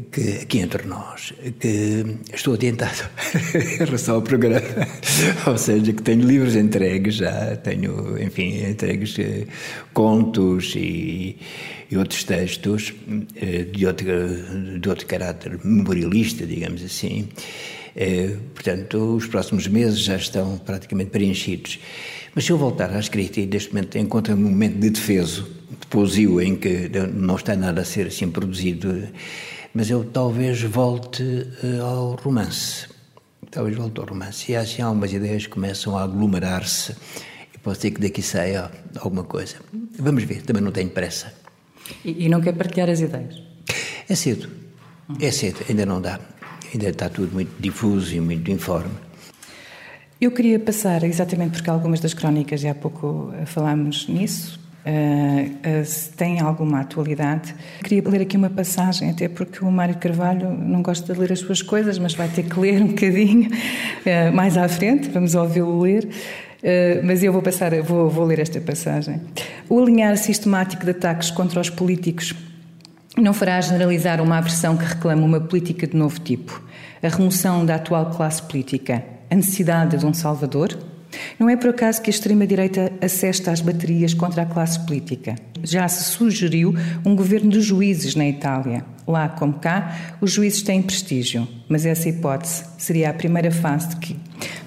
que 0.00 0.38
aqui 0.42 0.58
entre 0.58 0.86
nós, 0.86 1.32
que 1.60 2.04
estou 2.32 2.54
adiantado 2.54 3.08
em 3.54 3.84
relação 3.84 4.16
ao 4.16 4.22
programa, 4.22 4.66
ou 5.46 5.56
seja, 5.56 5.92
que 5.92 6.02
tenho 6.02 6.26
livros 6.26 6.56
entregues 6.56 7.16
já, 7.16 7.56
tenho, 7.56 8.20
enfim, 8.20 8.64
entregues 8.68 9.16
eh, 9.18 9.46
contos 9.92 10.74
e, 10.74 11.36
e 11.90 11.96
outros 11.96 12.24
textos 12.24 12.92
eh, 13.36 13.64
de 13.64 13.86
outro, 13.86 14.80
de 14.80 14.88
outro 14.88 15.06
caráter 15.06 15.60
memorialista, 15.62 16.44
digamos 16.44 16.82
assim. 16.82 17.28
Eh, 17.94 18.36
portanto, 18.52 19.16
os 19.16 19.26
próximos 19.26 19.68
meses 19.68 20.00
já 20.00 20.16
estão 20.16 20.58
praticamente 20.58 21.10
preenchidos. 21.10 21.78
Mas 22.34 22.44
se 22.44 22.50
eu 22.50 22.58
voltar 22.58 22.90
à 22.90 22.98
escrita 22.98 23.40
e 23.40 23.46
neste 23.46 23.72
momento 23.72 23.96
encontro 23.96 24.34
um 24.34 24.38
momento 24.38 24.78
de 24.78 24.90
defeso, 24.90 25.48
de 25.80 25.86
pousio, 25.86 26.40
em 26.40 26.56
que 26.56 26.90
não 27.14 27.36
está 27.36 27.54
nada 27.54 27.82
a 27.82 27.84
ser 27.84 28.08
assim 28.08 28.28
produzido, 28.28 29.06
mas 29.74 29.90
eu 29.90 30.04
talvez 30.04 30.62
volte 30.62 31.22
uh, 31.22 31.82
ao 31.82 32.14
romance. 32.14 32.86
Talvez 33.50 33.76
volte 33.76 34.00
ao 34.00 34.06
romance. 34.06 34.52
E 34.52 34.56
assim 34.56 34.80
algumas 34.80 35.12
ideias 35.12 35.46
começam 35.48 35.98
a 35.98 36.04
aglomerar-se 36.04 36.94
e 37.52 37.58
pode 37.58 37.78
ser 37.78 37.90
que 37.90 38.00
daqui 38.00 38.22
saia 38.22 38.70
alguma 39.00 39.24
coisa. 39.24 39.56
Vamos 39.98 40.22
ver, 40.22 40.42
também 40.42 40.62
não 40.62 40.70
tenho 40.70 40.90
pressa. 40.90 41.34
E, 42.04 42.24
e 42.24 42.28
não 42.28 42.40
quer 42.40 42.54
partilhar 42.54 42.88
as 42.88 43.00
ideias? 43.00 43.42
É 44.08 44.14
cedo. 44.14 44.48
É 45.20 45.30
cedo, 45.30 45.64
ainda 45.68 45.84
não 45.84 46.00
dá. 46.00 46.20
Ainda 46.72 46.88
está 46.88 47.08
tudo 47.08 47.32
muito 47.32 47.52
difuso 47.60 48.14
e 48.14 48.20
muito 48.20 48.50
informe. 48.50 48.94
Eu 50.20 50.30
queria 50.30 50.58
passar, 50.58 51.02
exatamente 51.02 51.52
porque 51.52 51.68
algumas 51.68 52.00
das 52.00 52.14
crónicas, 52.14 52.62
e 52.62 52.68
há 52.68 52.74
pouco 52.74 53.32
falámos 53.44 54.08
nisso, 54.08 54.58
Uh, 54.86 55.80
uh, 55.80 55.84
se 55.84 56.10
tem 56.10 56.40
alguma 56.40 56.80
atualidade. 56.80 57.54
Queria 57.82 58.06
ler 58.06 58.20
aqui 58.20 58.36
uma 58.36 58.50
passagem, 58.50 59.08
até 59.08 59.28
porque 59.28 59.64
o 59.64 59.70
Mário 59.70 59.96
Carvalho 59.96 60.50
não 60.50 60.82
gosta 60.82 61.14
de 61.14 61.18
ler 61.18 61.32
as 61.32 61.38
suas 61.38 61.62
coisas, 61.62 61.98
mas 61.98 62.12
vai 62.14 62.28
ter 62.28 62.42
que 62.42 62.60
ler 62.60 62.82
um 62.82 62.88
bocadinho 62.88 63.48
uh, 63.50 64.32
mais 64.34 64.58
à 64.58 64.68
frente, 64.68 65.08
vamos 65.08 65.34
ouvi-lo 65.34 65.80
ler. 65.80 66.06
mas 67.02 67.22
eu 67.22 67.32
vou 67.32 67.40
passar, 67.40 67.72
vou, 67.82 68.10
vou 68.10 68.26
ler 68.26 68.40
esta 68.40 68.60
passagem. 68.60 69.22
O 69.70 69.80
alinhar 69.80 70.18
sistemático 70.18 70.84
de 70.84 70.90
ataques 70.90 71.30
contra 71.30 71.60
os 71.60 71.70
políticos 71.70 72.34
não 73.16 73.32
fará 73.32 73.60
generalizar 73.62 74.20
uma 74.20 74.36
aversão 74.36 74.76
que 74.76 74.84
reclama 74.84 75.22
uma 75.22 75.40
política 75.40 75.86
de 75.86 75.96
novo 75.96 76.20
tipo, 76.20 76.62
a 77.02 77.08
remoção 77.08 77.64
da 77.64 77.76
atual 77.76 78.10
classe 78.10 78.42
política, 78.42 79.02
a 79.30 79.34
necessidade 79.34 79.96
de 79.96 80.04
um 80.04 80.12
salvador, 80.12 80.76
não 81.38 81.48
é 81.48 81.56
por 81.56 81.70
acaso 81.70 82.00
que 82.00 82.10
a 82.10 82.12
extrema-direita 82.12 82.92
acesta 83.00 83.50
as 83.50 83.60
baterias 83.60 84.14
contra 84.14 84.42
a 84.42 84.46
classe 84.46 84.78
política. 84.86 85.34
Já 85.62 85.88
se 85.88 86.04
sugeriu 86.04 86.74
um 87.04 87.14
governo 87.16 87.50
de 87.50 87.60
juízes 87.60 88.14
na 88.14 88.28
Itália. 88.28 88.84
Lá 89.06 89.28
como 89.28 89.54
cá, 89.54 90.16
os 90.20 90.32
juízes 90.32 90.62
têm 90.62 90.80
prestígio, 90.80 91.46
mas 91.68 91.84
essa 91.84 92.08
hipótese 92.08 92.64
seria 92.78 93.10
a 93.10 93.12
primeira 93.12 93.50
fase 93.50 93.90
de 93.90 93.96
que. 93.96 94.16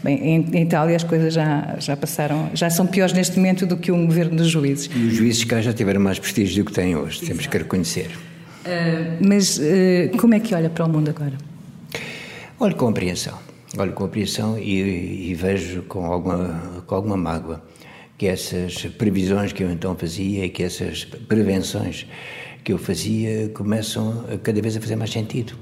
Bem, 0.04 0.46
em, 0.54 0.62
Itália 0.62 0.96
as 0.96 1.04
coisas 1.04 1.34
já, 1.34 1.76
já 1.80 1.98
passaram, 1.98 2.50
já 2.54 2.70
são 2.70 2.86
piores 2.86 3.14
neste 3.14 3.38
momento 3.38 3.66
do 3.66 3.78
que 3.78 3.92
um 3.92 4.06
governo 4.06 4.38
de 4.38 4.48
juízes. 4.48 4.90
E 4.96 5.08
os 5.08 5.14
juízes 5.14 5.44
cá 5.44 5.60
já 5.60 5.74
tiveram 5.74 6.00
mais 6.00 6.20
prestígio 6.20 6.64
do 6.64 6.68
que 6.68 6.74
têm 6.74 6.96
hoje, 6.96 7.20
temos 7.20 7.40
Exato. 7.44 7.50
que 7.50 7.58
reconhecer. 7.58 8.10
Uh, 8.66 9.26
mas 9.28 9.58
uh, 9.58 10.18
como 10.20 10.36
é 10.36 10.40
que 10.40 10.54
olha 10.54 10.70
para 10.70 10.86
o 10.86 10.90
mundo 10.90 11.10
agora? 11.10 11.34
Olha, 12.60 12.74
compreensão 12.74 13.47
olho 13.76 13.94
com 13.94 14.06
apreensão 14.06 14.58
e, 14.58 15.30
e, 15.30 15.34
vejo 15.34 15.82
com 15.84 16.06
alguma, 16.06 16.84
com 16.86 16.96
alguma 16.96 17.18
mágoa 17.18 17.64
que 18.18 18.28
essas 18.28 18.86
previsões 18.98 19.52
que 19.52 19.64
eu 19.64 19.72
então 19.72 19.96
fazia 19.96 20.46
e 20.46 20.50
que 20.50 20.64
essas 20.64 21.04
prevenções 21.06 22.08
que 22.64 22.74
eu 22.74 22.78
fazia 22.78 23.50
começam 23.50 24.26
cada 24.42 24.62
vez 24.62 24.76
a 24.78 24.82
fazer 24.82 24.96
mais 24.96 25.12
sentido. 25.12 25.54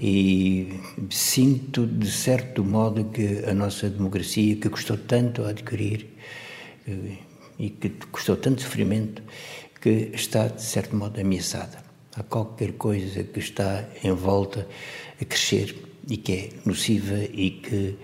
E 0.00 0.80
sinto, 1.10 1.86
de 1.86 2.10
certo 2.10 2.64
modo, 2.64 3.04
que 3.04 3.44
a 3.46 3.54
nossa 3.54 3.88
democracia, 3.88 4.56
que 4.56 4.68
custou 4.68 4.96
tanto 4.96 5.44
a 5.44 5.50
adquirir 5.50 6.08
eh, 6.88 7.18
e 7.58 7.70
que 7.70 7.88
custou 8.10 8.36
tanto 8.36 8.62
sofrimento, 8.62 9.22
que 9.80 10.10
está, 10.12 10.48
de 10.48 10.62
certo 10.62 10.96
modo, 10.96 11.20
ameaçada. 11.20 11.78
Há 12.16 12.22
qualquer 12.24 12.72
coisa 12.72 13.22
que 13.22 13.38
está 13.38 13.84
em 14.02 14.12
volta 14.12 14.66
a 15.20 15.24
crescer 15.24 15.91
e 16.08 16.16
que 16.16 16.32
é 16.32 16.48
nociva 16.64 17.18
e 17.32 17.50
que 17.50 17.96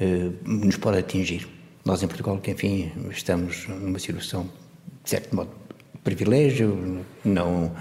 uh, 0.00 0.34
nos 0.44 0.76
pode 0.76 0.98
atingir. 0.98 1.46
Nós 1.84 2.02
em 2.02 2.08
Portugal, 2.08 2.38
que 2.38 2.50
enfim, 2.50 2.90
estamos 3.10 3.66
numa 3.68 3.98
situação, 3.98 4.50
de 5.04 5.10
certo 5.10 5.34
modo, 5.36 5.50
privilégio, 6.02 7.04
não, 7.24 7.72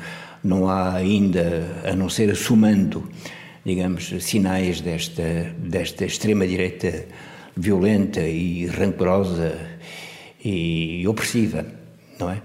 não 0.43 0.69
há 0.69 0.95
ainda, 0.95 1.81
a 1.83 1.95
não 1.95 2.09
ser 2.09 2.29
assumando, 2.31 3.09
digamos, 3.65 4.13
sinais 4.23 4.81
desta, 4.81 5.55
desta 5.57 6.05
extrema-direita 6.05 7.05
violenta 7.57 8.21
e 8.21 8.65
rancorosa 8.67 9.57
e 10.43 11.07
opressiva, 11.07 11.65
não 12.19 12.29
é? 12.29 12.41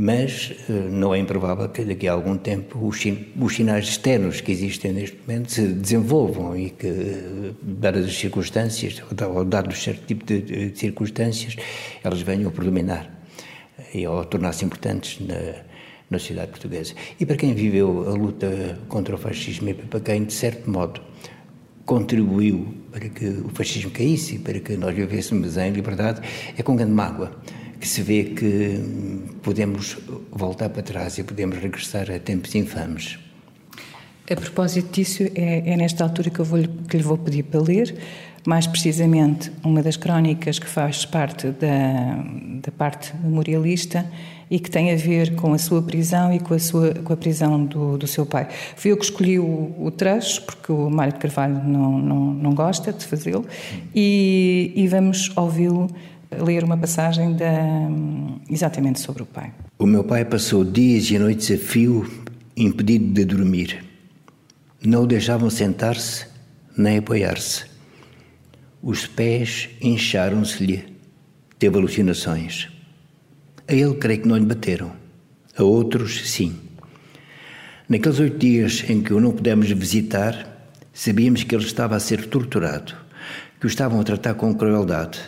Mas 0.00 0.52
eh, 0.70 0.72
não 0.72 1.12
é 1.12 1.18
improvável 1.18 1.68
que 1.70 1.84
daqui 1.84 2.06
a 2.06 2.12
algum 2.12 2.38
tempo 2.38 2.86
os, 2.86 3.02
os 3.36 3.56
sinais 3.56 3.88
externos 3.88 4.40
que 4.40 4.52
existem 4.52 4.92
neste 4.92 5.18
momento 5.26 5.50
se 5.50 5.66
desenvolvam 5.66 6.56
e 6.56 6.70
que, 6.70 6.86
eh, 6.86 7.50
dadas 7.60 8.06
as 8.06 8.16
circunstâncias, 8.16 9.02
ou 9.34 9.44
dados 9.44 9.82
certo 9.82 10.06
tipo 10.06 10.24
de, 10.24 10.70
circunstâncias, 10.78 11.56
elas 12.04 12.20
venham 12.20 12.48
a 12.48 12.52
predominar 12.52 13.10
e 13.92 14.06
a 14.06 14.22
tornar-se 14.22 14.64
importantes 14.64 15.18
na, 15.18 15.64
na 16.08 16.18
sociedade 16.20 16.52
portuguesa. 16.52 16.94
E 17.18 17.26
para 17.26 17.36
quem 17.36 17.52
viveu 17.52 18.08
a 18.08 18.12
luta 18.12 18.78
contra 18.88 19.16
o 19.16 19.18
fascismo 19.18 19.68
e 19.68 19.74
para 19.74 19.98
quem, 19.98 20.22
de 20.22 20.32
certo 20.32 20.70
modo, 20.70 21.00
contribuiu 21.84 22.72
para 22.92 23.08
que 23.08 23.26
o 23.26 23.48
fascismo 23.48 23.90
caísse, 23.90 24.38
para 24.38 24.60
que 24.60 24.76
nós 24.76 24.94
vivêssemos 24.94 25.56
em 25.56 25.72
liberdade, 25.72 26.20
é 26.56 26.62
com 26.62 26.76
grande 26.76 26.92
mágoa 26.92 27.32
que 27.80 27.86
se 27.86 28.02
vê 28.02 28.24
que 28.24 28.80
podemos 29.42 29.96
voltar 30.30 30.68
para 30.68 30.82
trás 30.82 31.18
e 31.18 31.22
podemos 31.22 31.58
regressar 31.58 32.10
a 32.10 32.18
tempos 32.18 32.54
infames. 32.54 33.18
A 34.30 34.36
propósito 34.36 34.92
disso, 34.92 35.22
é, 35.34 35.70
é 35.70 35.76
nesta 35.76 36.04
altura 36.04 36.28
que, 36.28 36.38
eu 36.38 36.44
vou, 36.44 36.58
que 36.88 36.96
lhe 36.96 37.02
vou 37.02 37.16
pedir 37.16 37.44
para 37.44 37.62
ler, 37.62 37.96
mais 38.46 38.66
precisamente 38.66 39.50
uma 39.64 39.82
das 39.82 39.96
crónicas 39.96 40.58
que 40.58 40.66
faz 40.66 41.04
parte 41.06 41.48
da, 41.48 42.24
da 42.62 42.72
parte 42.72 43.14
memorialista 43.22 44.04
e 44.50 44.58
que 44.58 44.70
tem 44.70 44.92
a 44.92 44.96
ver 44.96 45.34
com 45.34 45.52
a 45.52 45.58
sua 45.58 45.82
prisão 45.82 46.32
e 46.32 46.40
com 46.40 46.54
a, 46.54 46.58
sua, 46.58 46.94
com 46.94 47.12
a 47.12 47.16
prisão 47.16 47.64
do, 47.64 47.98
do 47.98 48.06
seu 48.06 48.24
pai. 48.24 48.48
Fui 48.76 48.92
eu 48.92 48.96
que 48.96 49.04
escolhi 49.04 49.38
o, 49.38 49.74
o 49.78 49.90
trecho, 49.90 50.42
porque 50.42 50.72
o 50.72 50.90
Mário 50.90 51.12
de 51.12 51.18
Carvalho 51.18 51.62
não, 51.64 51.98
não, 51.98 52.32
não 52.34 52.54
gosta 52.54 52.92
de 52.92 53.04
fazê-lo, 53.04 53.46
e, 53.94 54.72
e 54.74 54.88
vamos 54.88 55.30
ouvi-lo 55.36 55.88
ler 56.30 56.64
uma 56.64 56.76
passagem 56.76 57.34
da, 57.34 57.88
exatamente 58.50 59.00
sobre 59.00 59.22
o 59.22 59.26
pai. 59.26 59.52
O 59.78 59.86
meu 59.86 60.04
pai 60.04 60.24
passou 60.24 60.64
dias 60.64 61.10
e 61.10 61.18
noites 61.18 61.50
a 61.50 61.56
fio, 61.56 62.08
impedido 62.56 63.12
de 63.12 63.24
dormir. 63.24 63.84
Não 64.84 65.04
o 65.04 65.06
deixavam 65.06 65.50
sentar-se 65.50 66.26
nem 66.76 66.98
apoiar-se. 66.98 67.64
Os 68.80 69.06
pés 69.06 69.68
incharam-se-lhe. 69.80 70.84
Teve 71.58 71.76
alucinações. 71.76 72.68
A 73.66 73.74
ele, 73.74 73.94
creio 73.94 74.22
que 74.22 74.28
não 74.28 74.36
lhe 74.36 74.46
bateram. 74.46 74.92
A 75.56 75.64
outros, 75.64 76.30
sim. 76.30 76.56
Naqueles 77.88 78.20
oito 78.20 78.38
dias 78.38 78.84
em 78.88 79.02
que 79.02 79.12
o 79.12 79.20
não 79.20 79.32
pudemos 79.32 79.68
visitar, 79.70 80.70
sabíamos 80.92 81.42
que 81.42 81.54
ele 81.54 81.64
estava 81.64 81.96
a 81.96 82.00
ser 82.00 82.26
torturado, 82.26 82.94
que 83.58 83.66
o 83.66 83.68
estavam 83.68 84.00
a 84.00 84.04
tratar 84.04 84.34
com 84.34 84.54
crueldade. 84.54 85.20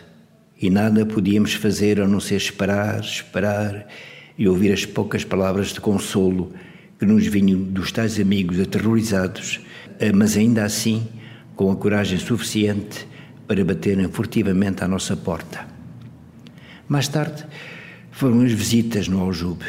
E 0.60 0.68
nada 0.68 1.06
podíamos 1.06 1.54
fazer 1.54 2.00
a 2.00 2.06
não 2.06 2.20
ser 2.20 2.36
esperar, 2.36 3.00
esperar 3.00 3.86
e 4.36 4.46
ouvir 4.46 4.72
as 4.72 4.84
poucas 4.84 5.24
palavras 5.24 5.68
de 5.68 5.80
consolo 5.80 6.52
que 6.98 7.06
nos 7.06 7.26
vinham 7.26 7.62
dos 7.62 7.90
tais 7.90 8.20
amigos 8.20 8.60
aterrorizados, 8.60 9.60
mas 10.14 10.36
ainda 10.36 10.62
assim 10.62 11.08
com 11.56 11.70
a 11.70 11.76
coragem 11.76 12.18
suficiente 12.18 13.08
para 13.46 13.64
baterem 13.64 14.08
furtivamente 14.08 14.84
à 14.84 14.88
nossa 14.88 15.16
porta. 15.16 15.66
Mais 16.86 17.08
tarde 17.08 17.46
foram 18.10 18.42
as 18.42 18.52
visitas 18.52 19.08
no 19.08 19.22
Aljube. 19.22 19.64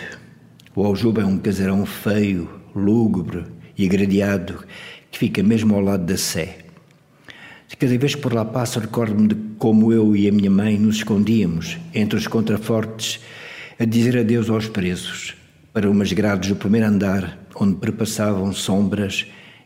O 0.75 0.85
Aljube 0.85 1.21
é 1.21 1.25
um 1.25 1.37
casarão 1.37 1.85
feio, 1.85 2.49
lúgubre 2.75 3.45
e 3.77 3.85
agradeado 3.85 4.65
que 5.09 5.17
fica 5.17 5.41
mesmo 5.41 5.73
ao 5.73 5.81
lado 5.81 6.05
da 6.05 6.17
Sé. 6.17 6.60
Cada 7.79 7.97
vez 7.97 8.15
que 8.15 8.21
por 8.21 8.33
lá 8.33 8.45
passo, 8.45 8.79
recordo-me 8.79 9.29
de 9.29 9.35
como 9.57 9.91
eu 9.91 10.15
e 10.15 10.27
a 10.27 10.31
minha 10.31 10.51
mãe 10.51 10.77
nos 10.77 10.97
escondíamos 10.97 11.77
entre 11.93 12.17
os 12.17 12.27
contrafortes 12.27 13.19
a 13.79 13.85
dizer 13.85 14.17
adeus 14.17 14.49
aos 14.49 14.67
presos, 14.67 15.35
para 15.73 15.89
umas 15.89 16.13
grades 16.13 16.49
do 16.49 16.55
primeiro 16.55 16.85
andar, 16.87 17.39
onde 17.55 17.75
perpassavam 17.77 18.53
sombras 18.53 19.25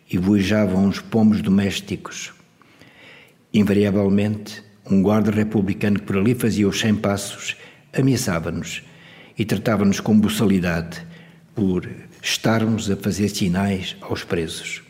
e 0.10 0.18
voejavam 0.18 0.88
os 0.88 1.00
pomos 1.00 1.42
domésticos. 1.42 2.32
Invariavelmente, 3.54 4.64
um 4.90 5.02
guarda 5.02 5.32
republicano 5.32 6.00
que 6.00 6.06
por 6.06 6.18
ali 6.18 6.36
fazia 6.36 6.68
os 6.68 6.80
cem 6.80 6.96
passos 6.96 7.56
ameaçava-nos 7.92 8.84
e 9.38 9.44
tratava-nos 9.44 10.00
com 10.00 10.18
buçalidade 10.18 11.02
por 11.54 11.90
estarmos 12.22 12.90
a 12.90 12.96
fazer 12.96 13.30
sinais 13.30 13.96
aos 14.02 14.24
presos. 14.24 14.84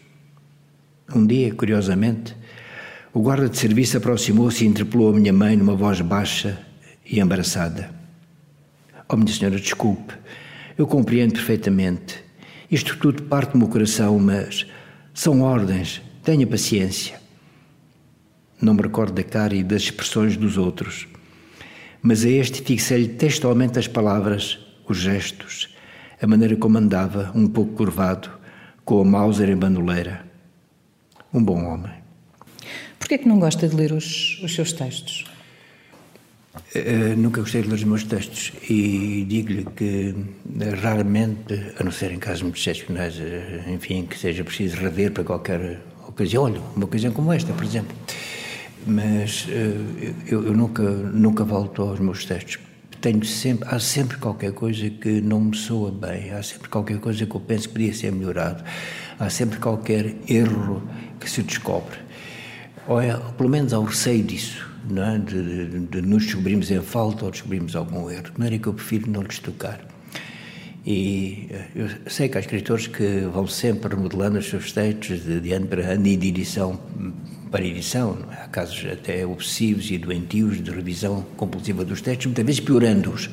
Um 1.13 1.25
dia, 1.25 1.53
curiosamente, 1.53 2.36
o 3.15 3.22
guarda 3.22 3.48
de 3.48 3.57
serviço 3.57 3.95
aproximou-se 3.95 4.65
e 4.65 4.67
interpelou 4.67 5.10
a 5.10 5.17
minha 5.17 5.31
mãe 5.31 5.55
numa 5.55 5.74
voz 5.74 6.01
baixa 6.01 6.60
e 7.05 7.22
embaraçada. 7.22 7.89
Oh, 9.07 9.15
minha 9.15 9.31
senhora, 9.31 9.57
desculpe, 9.57 10.13
eu 10.77 10.86
compreendo 10.86 11.31
perfeitamente. 11.31 12.22
Isto 12.69 12.98
tudo 12.98 13.24
parte 13.24 13.53
do 13.53 13.57
meu 13.57 13.69
coração, 13.69 14.19
mas 14.19 14.65
são 15.13 15.39
ordens, 15.43 16.01
tenha 16.25 16.45
paciência. 16.45 17.17
Não 18.62 18.74
me 18.74 18.81
recordo 18.81 19.13
da 19.13 19.24
cara 19.24 19.55
e 19.55 19.63
das 19.63 19.84
expressões 19.84 20.36
dos 20.36 20.57
outros, 20.57 21.07
mas 22.01 22.25
a 22.25 22.29
este 22.29 22.62
fixei-lhe 22.63 23.07
textualmente 23.07 23.79
as 23.79 23.88
palavras, 23.88 24.60
os 24.89 24.98
gestos, 24.98 25.74
a 26.22 26.27
maneira 26.27 26.57
como 26.57 26.77
andava, 26.77 27.31
um 27.34 27.48
pouco 27.48 27.75
curvado, 27.75 28.29
com 28.84 29.00
a 29.00 29.05
Mauser 29.05 29.50
em 29.50 29.55
bandoleira. 29.55 30.25
Um 31.34 31.41
bom 31.41 31.63
homem. 31.63 32.04
Por 33.05 33.09
que 33.09 33.13
é 33.13 33.17
que 33.19 33.27
não 33.27 33.38
gosta 33.38 33.67
de 33.67 33.75
ler 33.75 33.91
os, 33.91 34.41
os 34.41 34.55
seus 34.55 34.74
textos? 34.74 35.25
Uh, 36.75 37.15
nunca 37.15 37.39
gostei 37.39 37.62
de 37.62 37.67
ler 37.67 37.75
os 37.75 37.83
meus 37.83 38.03
textos 38.03 38.51
e 38.67 39.24
digo-lhe 39.29 39.63
que 39.75 40.09
uh, 40.09 40.81
raramente, 40.81 41.53
a 41.79 41.83
não 41.83 41.91
ser 41.91 42.12
em 42.12 42.17
casos 42.17 42.41
muito 42.41 42.57
excepcionais, 42.57 43.19
uh, 43.19 43.69
enfim, 43.69 44.07
que 44.07 44.17
seja 44.17 44.43
preciso 44.43 44.77
rever 44.77 45.12
para 45.12 45.24
qualquer 45.24 45.81
ocasião, 46.07 46.45
olha, 46.45 46.59
uma 46.75 46.85
ocasião 46.85 47.13
como 47.13 47.31
esta, 47.31 47.53
por 47.53 47.63
exemplo. 47.63 47.95
Mas 48.88 49.45
eu, 50.25 50.43
eu, 50.43 50.53
nunca, 50.53 50.81
nunca 50.81 51.43
volto 51.43 51.83
aos 51.83 52.00
meus 52.00 52.25
textos. 52.25 52.57
Tenho 53.01 53.24
sempre, 53.24 53.69
há 53.69 53.77
sempre 53.77 54.17
qualquer 54.17 54.51
coisa 54.51 54.89
que 54.89 55.21
não 55.21 55.41
me 55.41 55.55
soa 55.55 55.91
bem, 55.91 56.31
há 56.31 56.41
sempre 56.41 56.69
qualquer 56.69 56.97
coisa 56.97 57.24
que 57.24 57.35
eu 57.35 57.39
penso 57.39 57.67
que 57.67 57.75
podia 57.75 57.93
ser 57.93 58.12
melhorado, 58.12 58.63
há 59.19 59.29
sempre 59.29 59.59
qualquer 59.59 60.15
erro 60.27 60.81
que 61.19 61.29
se 61.29 61.43
descobre. 61.43 62.04
Ou 62.87 63.01
é, 63.01 63.17
pelo 63.37 63.49
menos 63.49 63.73
há 63.73 63.79
o 63.79 63.83
receio 63.83 64.23
disso 64.23 64.65
é? 64.91 65.17
de, 65.17 65.67
de, 65.67 65.79
de 65.79 66.01
nos 66.01 66.25
descobrirmos 66.25 66.69
em 66.69 66.81
falta 66.81 67.25
ou 67.25 67.31
descobrirmos 67.31 67.75
algum 67.75 68.09
erro. 68.09 68.23
De 68.23 68.39
maneira 68.39 68.61
que 68.61 68.67
eu 68.67 68.74
prefiro 68.74 69.09
não 69.09 69.21
lhes 69.21 69.39
tocar. 69.39 69.79
E 70.85 71.48
eh, 71.50 71.65
eu 71.75 71.89
sei 72.07 72.29
que 72.29 72.37
há 72.37 72.41
escritores 72.41 72.85
que 72.85 73.21
vão 73.33 73.48
sempre 73.48 73.95
remodelando 73.95 74.37
os 74.37 74.48
seus 74.48 74.71
textos 74.71 75.24
de, 75.24 75.39
de 75.39 75.51
ano 75.51 75.65
para 75.65 75.81
ano 75.81 76.05
e 76.05 76.15
de 76.15 76.27
edição 76.27 76.79
para 77.50 77.65
edição. 77.65 78.17
É? 78.31 78.43
Há 78.43 78.48
casos 78.48 78.85
até 78.91 79.25
obsessivos 79.25 79.89
e 79.89 79.98
doentios 79.98 80.63
de 80.63 80.69
revisão 80.69 81.25
compulsiva 81.35 81.83
dos 81.83 82.01
textos, 82.01 82.27
muitas 82.27 82.45
vezes 82.45 82.61
piorando-os, 82.61 83.29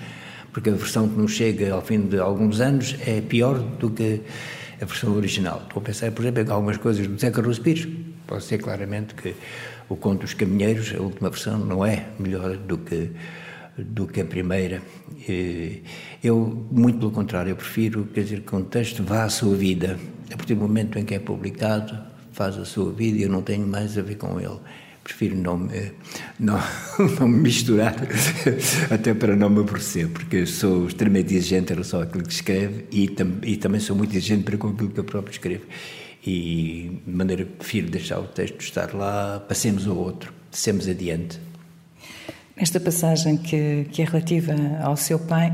porque 0.53 0.71
a 0.71 0.75
versão 0.75 1.09
que 1.09 1.19
nos 1.19 1.33
chega 1.33 1.75
ao 1.75 1.83
fim 1.83 2.01
de 2.01 2.19
alguns 2.19 2.61
anos 2.61 2.97
é 3.07 3.21
pior 3.21 3.59
do 3.59 3.91
que 3.91 4.23
a 4.81 4.85
versão 4.87 5.15
original. 5.15 5.63
Estou 5.67 5.83
a 5.83 5.85
pensar, 5.85 6.11
por 6.13 6.23
exemplo, 6.23 6.43
em 6.43 6.51
algumas 6.51 6.79
coisas 6.79 7.07
do 7.07 7.19
Zé 7.19 7.31
Carlos 7.31 7.59
Pires. 8.23 8.27
Pode 8.27 8.45
ser 8.45 8.59
claramente 8.59 9.15
que 9.15 9.35
o 9.89 9.97
Conto 9.97 10.23
dos 10.23 10.35
Caminheiros, 10.35 10.95
a 10.97 11.01
última 11.01 11.31
versão, 11.31 11.59
não 11.59 11.85
é 11.85 12.07
melhor 12.19 12.57
do 12.57 12.79
que, 12.79 13.11
do 13.77 14.07
que 14.07 14.21
a 14.21 14.25
primeira. 14.25 14.83
Eu, 16.23 16.67
muito 16.71 16.99
pelo 16.99 17.11
contrário, 17.11 17.51
eu 17.51 17.57
prefiro 17.57 18.09
quer 18.13 18.23
dizer, 18.23 18.41
que 18.41 18.55
um 18.55 18.65
texto 18.65 19.03
vá 19.03 19.25
à 19.25 19.29
sua 19.29 19.55
vida. 19.55 19.99
A 20.33 20.37
partir 20.37 20.55
do 20.55 20.63
momento 20.63 20.99
em 20.99 21.05
que 21.05 21.15
é 21.15 21.19
publicado, 21.19 21.99
faz 22.33 22.57
a 22.57 22.65
sua 22.65 22.91
vida 22.91 23.19
e 23.19 23.23
eu 23.23 23.29
não 23.29 23.43
tenho 23.43 23.67
mais 23.67 23.99
a 23.99 24.03
ver 24.03 24.17
com 24.17 24.41
ele. 24.41 24.59
Prefiro 25.05 25.37
não 25.37 25.59
me, 25.59 25.93
não, 26.39 26.59
não 27.19 27.29
me 27.29 27.41
misturar, 27.41 27.97
até 28.91 29.13
para 29.13 29.35
não 29.35 29.51
me 29.51 29.61
aborrecer, 29.61 30.09
porque 30.09 30.47
sou 30.47 30.87
extremamente 30.87 31.35
exigente 31.35 31.73
em 31.73 31.75
relação 31.75 32.01
àquilo 32.01 32.23
que 32.23 32.33
escreve 32.33 32.87
e, 32.91 33.09
tam, 33.09 33.33
e 33.43 33.57
também 33.57 33.81
sou 33.81 33.97
muito 33.97 34.13
exigente 34.13 34.45
para 34.45 34.57
com 34.57 34.69
aquilo 34.69 34.91
que 34.91 35.01
eu 35.01 35.05
próprio 35.05 35.33
escrevo 35.33 35.65
e 36.25 37.01
de 37.05 37.13
maneira 37.13 37.45
que 37.45 37.53
prefiro 37.53 37.91
deixar 37.91 38.19
o 38.21 38.29
texto 38.29 38.61
estar 38.61 38.95
lá, 38.95 39.41
passemos 39.49 39.87
ao 39.87 39.97
outro, 39.97 40.33
passemos 40.51 40.89
adiante. 40.89 41.41
Nesta 42.57 42.79
passagem 42.79 43.37
que, 43.39 43.87
que 43.91 44.03
é 44.03 44.05
relativa 44.05 44.53
ao 44.83 44.97
seu 44.97 45.19
pai, 45.19 45.53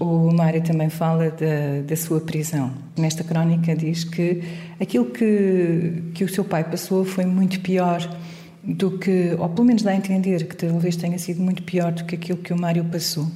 o 0.00 0.32
Mário 0.32 0.62
também 0.62 0.90
fala 0.90 1.30
da, 1.30 1.82
da 1.86 1.96
sua 1.96 2.20
prisão. 2.20 2.72
Nesta 2.98 3.22
crónica 3.22 3.74
diz 3.74 4.04
que 4.04 4.42
aquilo 4.80 5.06
que, 5.06 6.02
que 6.12 6.24
o 6.24 6.28
seu 6.28 6.44
pai 6.44 6.64
passou 6.64 7.04
foi 7.04 7.24
muito 7.24 7.60
pior 7.60 8.00
do 8.62 8.98
que, 8.98 9.34
ou 9.38 9.48
pelo 9.48 9.66
menos 9.66 9.82
dá 9.82 9.92
a 9.92 9.96
entender 9.96 10.46
que 10.46 10.56
talvez 10.56 10.96
tenha 10.96 11.18
sido 11.18 11.40
muito 11.40 11.62
pior 11.62 11.92
do 11.92 12.04
que 12.04 12.14
aquilo 12.14 12.38
que 12.38 12.52
o 12.52 12.60
Mário 12.60 12.84
passou. 12.84 13.26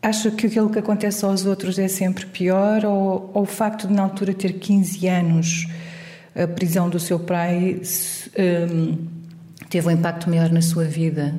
Acha 0.00 0.30
que 0.30 0.46
aquilo 0.46 0.70
que 0.70 0.78
acontece 0.78 1.24
aos 1.24 1.44
outros 1.44 1.78
é 1.78 1.88
sempre 1.88 2.24
pior 2.26 2.84
ou, 2.84 3.30
ou, 3.34 3.42
o 3.42 3.46
facto 3.46 3.88
de, 3.88 3.92
na 3.92 4.02
altura, 4.02 4.32
ter 4.32 4.52
15 4.52 5.08
anos, 5.08 5.66
a 6.36 6.46
prisão 6.46 6.88
do 6.88 7.00
seu 7.00 7.18
pai 7.18 7.80
um, 8.38 8.96
teve 9.68 9.88
um 9.88 9.90
impacto 9.90 10.30
maior 10.30 10.50
na 10.50 10.62
sua 10.62 10.84
vida? 10.84 11.34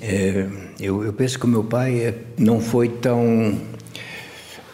É, 0.00 0.48
eu, 0.80 1.04
eu, 1.04 1.12
penso 1.12 1.38
que 1.38 1.44
o 1.44 1.48
meu 1.48 1.62
pai 1.62 2.00
é, 2.00 2.14
não 2.36 2.60
foi 2.60 2.88
tão, 2.88 3.56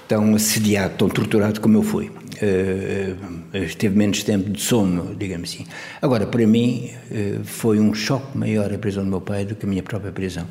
tão 0.08 0.34
assediado, 0.34 0.94
tão 0.96 1.08
torturado 1.10 1.60
como 1.60 1.76
eu 1.76 1.82
fui. 1.82 2.10
É, 2.40 3.14
teve 3.76 3.94
menos 3.94 4.22
tempo 4.22 4.48
de 4.48 4.60
sono, 4.62 5.14
digamos 5.14 5.50
assim. 5.52 5.66
Agora, 6.00 6.26
para 6.26 6.46
mim, 6.46 6.90
é, 7.10 7.40
foi 7.44 7.78
um 7.78 7.92
choque 7.92 8.38
maior 8.38 8.72
a 8.72 8.78
prisão 8.78 9.04
do 9.04 9.10
meu 9.10 9.20
pai 9.20 9.44
do 9.44 9.54
que 9.54 9.66
a 9.66 9.68
minha 9.68 9.82
própria 9.82 10.12
prisão. 10.12 10.46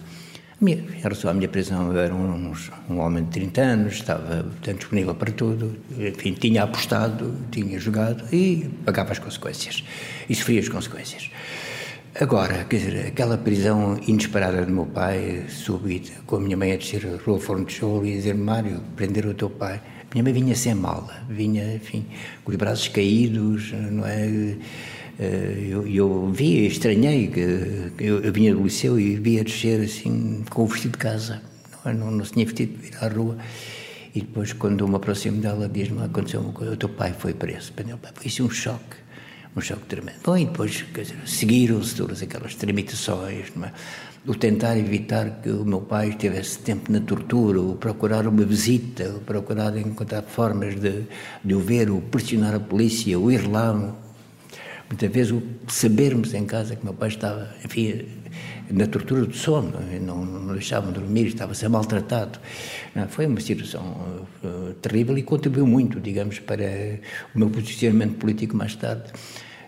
Em 0.60 1.02
relação 1.04 1.30
à 1.30 1.34
minha 1.36 1.48
prisão, 1.48 1.94
eu 1.94 2.00
era 2.00 2.14
um, 2.14 2.52
um, 2.90 3.00
homem 3.00 3.24
de 3.26 3.30
30 3.30 3.62
anos, 3.62 3.94
estava 3.94 4.44
portanto, 4.44 4.78
disponível 4.78 5.14
para 5.14 5.32
tudo, 5.32 5.76
enfim, 6.00 6.34
tinha 6.34 6.64
apostado, 6.64 7.36
tinha 7.52 7.80
jogado 7.80 8.24
e 8.34 8.68
pagava 8.84 9.12
as 9.12 9.20
consequências. 9.20 9.84
E 10.28 10.34
sofria 10.34 10.60
as 10.60 10.68
consequências. 10.68 11.30
Agora, 12.20 12.64
quer 12.64 12.78
dizer, 12.78 13.06
aquela 13.06 13.38
prisão 13.38 14.00
inesperada 14.08 14.66
do 14.66 14.72
meu 14.72 14.88
pai, 14.88 15.46
súbita, 15.48 16.14
com 16.26 16.38
a 16.38 16.40
minha 16.40 16.58
mãe 16.58 16.72
a 16.72 16.76
descer 16.76 17.06
a 17.06 17.24
rua 17.24 17.40
Forno 17.40 17.64
de 17.64 17.74
Cholo 17.74 18.08
e 18.08 18.14
dizer 18.14 18.34
Mário, 18.34 18.82
prender 18.96 19.28
o 19.28 19.36
teu 19.36 19.52
pai. 19.52 19.80
Minha 20.12 20.24
mãe 20.24 20.34
vinha 20.34 20.56
sem 20.56 20.74
mala, 20.74 21.14
vinha, 21.30 21.76
enfim, 21.76 22.04
com 22.44 22.50
os 22.50 22.58
braços 22.58 22.88
caídos, 22.88 23.72
não 23.92 24.08
é? 24.08 24.56
Eh, 25.20 25.70
eu, 25.70 25.88
eu 25.88 26.32
vi, 26.32 26.68
estranhei, 26.68 27.32
eu, 27.98 28.20
eu, 28.22 28.32
vinha 28.32 28.54
do 28.54 28.64
liceu 28.64 29.00
e 29.00 29.16
via 29.16 29.44
descer 29.44 29.82
assim 29.82 30.44
com 30.50 30.64
o 30.64 30.68
vestido 30.68 30.92
de 30.92 30.98
casa, 31.00 31.42
não, 31.86 31.94
não, 31.94 32.12
não 32.12 32.26
se 32.26 32.34
tinha 32.34 32.46
vestido 32.46 32.78
de 32.78 32.88
ir 32.88 32.98
à 33.02 33.08
rua. 33.08 33.38
E 34.14 34.22
depois, 34.22 34.54
quando 34.54 34.88
me 34.88 34.96
aproximo 34.96 35.42
dela, 35.42 35.68
diz-me: 35.68 36.04
aconteceu 36.04 36.42
uma 36.42 36.54
coisa, 36.54 36.74
o 36.74 36.78
teu 36.78 36.90
pai 36.90 37.14
foi 37.18 37.34
preso. 37.34 37.74
Foi 38.14 38.28
isso 38.28 38.44
um 38.44 38.50
choque, 38.50 38.98
um 39.56 39.62
choque 39.62 39.86
tremendo. 39.88 40.18
Bom, 40.24 40.38
e 40.38 40.46
depois 40.46 40.86
seguiram-se 41.26 41.96
todas 41.96 42.22
aquelas 42.22 42.56
tramitações, 42.56 43.52
é? 43.62 43.72
o 44.28 44.36
tentar 44.36 44.78
evitar 44.78 45.42
que 45.42 45.50
o 45.50 45.64
meu 45.64 45.82
pai 45.82 46.14
tivesse 46.14 46.60
tempo 46.60 46.92
na 46.92 47.00
tortura, 47.00 47.62
o 47.62 47.76
procurar 47.76 48.28
uma 48.28 48.44
visita, 48.44 49.10
o 49.10 49.20
procurar 49.22 49.78
encontrar 49.78 50.24
formas 50.24 50.76
de, 50.80 51.04
de 51.44 51.56
o 51.56 51.60
ver, 51.60 51.90
o 51.90 52.02
pressionar 52.02 52.54
a 52.54 52.60
polícia, 52.60 53.18
o 53.18 53.32
ir 53.32 53.48
lá 53.48 53.96
Muitas 54.90 55.12
vezes 55.12 55.32
o 55.34 55.44
sabermos 55.68 56.34
em 56.34 56.46
casa 56.46 56.76
que 56.76 56.84
meu 56.84 56.94
pai 56.94 57.10
estava, 57.10 57.54
enfim, 57.64 58.06
na 58.70 58.88
tortura 58.88 59.26
do 59.26 59.36
sono, 59.36 59.74
não, 60.02 60.26
não 60.26 60.54
deixavam 60.54 60.92
dormir, 60.92 61.28
estava 61.28 61.52
a 61.52 61.56
ser 61.56 61.70
maltratado. 61.70 62.40
Não, 62.96 63.08
foi 63.08 63.26
uma 63.26 63.40
situação 63.40 63.84
uh, 64.44 64.74
terrível 64.76 65.18
e 65.18 65.24
contribuiu 65.24 65.68
muito, 65.68 66.00
digamos, 66.00 66.40
para 66.40 66.64
o 67.36 67.40
meu 67.40 67.50
posicionamento 67.50 68.18
político 68.18 68.56
mais 68.56 68.76
tarde. 68.76 69.12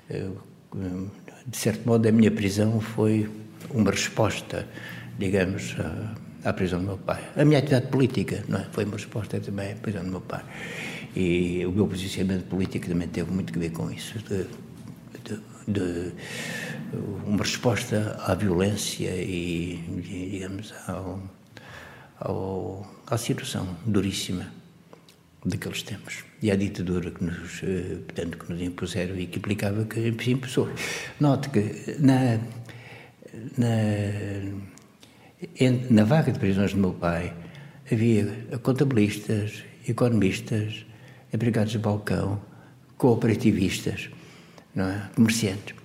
Uh, 0.10 1.10
de 1.46 1.58
certo 1.58 1.86
modo, 1.88 2.08
a 2.08 2.12
minha 2.12 2.32
prisão 2.32 2.80
foi 2.80 3.30
uma 3.72 3.92
resposta, 3.92 4.68
digamos, 5.18 5.76
à, 6.44 6.50
à 6.50 6.54
prisão 6.54 6.80
do 6.80 6.86
meu 6.86 6.98
pai. 6.98 7.24
A 7.36 7.44
minha 7.44 7.60
atividade 7.60 7.88
política 7.88 8.44
não 8.48 8.60
é? 8.60 8.68
foi 8.72 8.86
uma 8.86 8.96
resposta 8.96 9.40
também 9.40 9.74
à 9.74 9.76
prisão 9.76 10.04
do 10.04 10.12
meu 10.12 10.22
pai. 10.22 10.44
E 11.16 11.66
o 11.66 11.72
meu 11.72 11.88
posicionamento 11.88 12.46
político 12.46 12.88
também 12.88 13.08
teve 13.08 13.32
muito 13.32 13.56
a 13.56 13.60
ver 13.60 13.72
com 13.72 13.90
isso, 13.90 14.20
de, 14.20 14.46
de, 15.72 16.12
uma 17.26 17.44
resposta 17.44 18.20
à 18.26 18.34
violência 18.36 19.10
e, 19.10 19.78
digamos, 20.32 20.74
ao, 20.88 21.22
ao, 22.20 22.88
à 23.08 23.18
situação 23.18 23.78
duríssima 23.86 24.52
daqueles 25.46 25.84
tempos 25.84 26.24
e 26.42 26.52
à 26.52 26.56
ditadura 26.56 27.12
que 27.12 27.24
nos, 27.24 27.62
eh, 27.64 27.98
portanto, 28.06 28.38
que 28.38 28.52
nos 28.52 28.62
impuseram 28.62 29.18
e 29.18 29.28
que 29.28 29.38
implicava 29.38 29.86
que 29.86 30.08
impuseram. 30.08 30.70
Note 31.20 31.50
que 31.50 31.96
na, 32.00 32.40
na, 33.58 33.78
na 35.90 36.04
vaga 36.04 36.32
de 36.32 36.40
prisões 36.40 36.74
do 36.74 36.80
meu 36.80 36.94
pai 36.94 37.34
havia 37.92 38.26
contabilistas, 38.62 39.64
economistas, 39.88 40.86
empregados 41.34 41.72
de 41.72 41.80
balcão, 41.80 42.42
cooperativistas, 42.98 44.10
é? 44.76 45.02
comerciantes. 45.16 45.76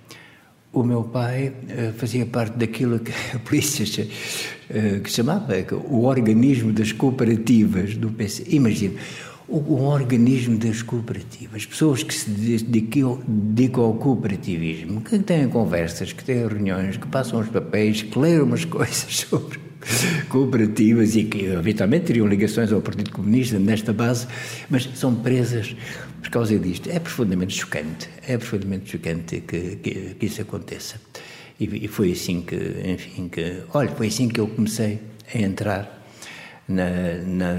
O 0.71 0.83
meu 0.83 1.03
pai 1.03 1.49
uh, 1.49 1.93
fazia 1.93 2.25
parte 2.25 2.57
daquilo 2.57 2.99
que 2.99 3.11
a 3.33 3.39
polícia 3.39 4.03
uh, 4.03 4.99
que 4.99 5.09
chamava 5.09 5.53
o 5.89 6.03
organismo 6.03 6.73
das 6.73 6.91
cooperativas 6.91 7.95
do 7.95 8.09
PC. 8.09 8.45
Imagina, 8.49 8.99
o, 9.47 9.57
o, 9.57 9.83
organismo 9.83 10.57
das 10.57 10.81
cooperativas, 10.81 11.65
pessoas 11.65 12.03
que 12.03 12.13
se 12.13 12.29
dedicam, 12.29 13.21
dedicam 13.27 13.83
ao 13.83 13.93
cooperativismo, 13.93 15.01
que 15.01 15.19
têm 15.19 15.47
conversas, 15.47 16.11
que 16.11 16.23
têm 16.23 16.47
reuniões, 16.47 16.97
que 16.97 17.07
passam 17.07 17.39
os 17.39 17.47
papéis, 17.47 18.01
que 18.01 18.17
leram 18.17 18.45
umas 18.45 18.65
coisas 18.65 19.15
sobre 19.15 19.59
cooperativas 20.29 21.15
e 21.15 21.25
que 21.25 21.45
eventualmente 21.45 22.05
teriam 22.05 22.27
ligações 22.27 22.71
ao 22.71 22.81
Partido 22.81 23.11
Comunista 23.11 23.59
nesta 23.59 23.93
base, 23.93 24.27
mas 24.69 24.89
são 24.95 25.13
presas 25.13 25.75
por 26.25 26.31
causa 26.31 26.57
disto. 26.57 26.89
É 26.89 26.99
profundamente 26.99 27.53
chocante, 27.53 28.09
é 28.27 28.35
profundamente 28.37 28.89
chocante 28.89 29.41
que, 29.41 29.75
que, 29.77 30.15
que 30.15 30.25
isso 30.25 30.41
aconteça. 30.41 30.99
E, 31.59 31.85
e, 31.85 31.87
foi 31.87 32.11
assim 32.11 32.41
que, 32.41 32.55
enfim, 32.83 33.29
que, 33.29 33.61
olha, 33.73 33.91
foi 33.91 34.07
assim 34.07 34.27
que 34.27 34.39
eu 34.39 34.47
comecei 34.47 34.99
a 35.33 35.37
entrar 35.37 36.03
na, 36.67 36.89
na, 37.25 37.55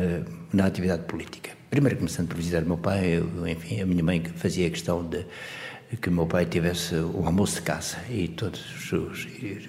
na 0.53 0.67
atividade 0.67 1.05
política. 1.05 1.51
Primeiro 1.71 1.97
começando 1.97 2.29
por 2.29 2.37
visitar 2.37 2.65
o 2.65 2.67
meu 2.67 2.77
pai, 2.77 3.19
eu, 3.19 3.49
enfim, 3.49 3.81
a 3.81 3.87
minha 3.87 4.03
mãe 4.03 4.21
que 4.21 4.31
fazia 4.31 4.69
questão 4.69 5.09
de 5.09 5.25
que 6.01 6.11
meu 6.11 6.27
pai 6.27 6.45
tivesse 6.45 6.97
o 6.97 7.25
almoço 7.25 7.57
de 7.57 7.63
casa 7.63 7.97
e 8.11 8.27
todos 8.27 8.61
os, 8.93 9.29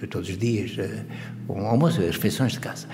todos 0.10 0.28
os 0.28 0.38
dias, 0.38 0.76
eh, 0.80 1.06
almoço, 1.48 2.02
as 2.02 2.16
refeições 2.16 2.54
de 2.54 2.60
casa. 2.60 2.88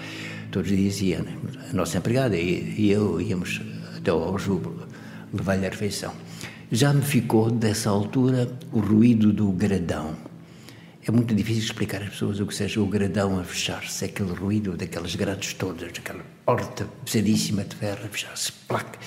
Todos 0.51 0.69
os 0.69 0.77
dias 0.77 1.01
ia 1.01 1.25
a 1.69 1.73
nossa 1.73 1.97
empregada 1.97 2.35
e, 2.35 2.75
e 2.77 2.91
eu 2.91 3.21
íamos 3.21 3.61
até 3.97 4.11
ao 4.11 4.37
Juba 4.37 4.92
levar-lhe 5.33 5.65
a 5.65 5.69
refeição. 5.69 6.13
Já 6.71 6.93
me 6.93 7.01
ficou, 7.01 7.51
dessa 7.51 7.89
altura, 7.89 8.51
o 8.71 8.79
ruído 8.79 9.33
do 9.33 9.51
gradão. 9.51 10.15
É 11.05 11.11
muito 11.11 11.35
difícil 11.35 11.63
explicar 11.63 12.01
às 12.01 12.09
pessoas 12.09 12.39
o 12.39 12.45
que 12.45 12.55
seja 12.55 12.79
o 12.79 12.85
gradão 12.85 13.39
a 13.39 13.43
fechar-se, 13.43 14.05
aquele 14.05 14.31
ruído 14.31 14.77
daquelas 14.77 15.15
grades 15.15 15.53
todas, 15.53 15.89
aquela 15.89 16.23
porta 16.45 16.87
pesadíssima 17.03 17.63
de 17.63 17.75
ferro 17.75 18.05
a 18.05 18.07
fechar-se, 18.07 18.51
plaque 18.67 18.97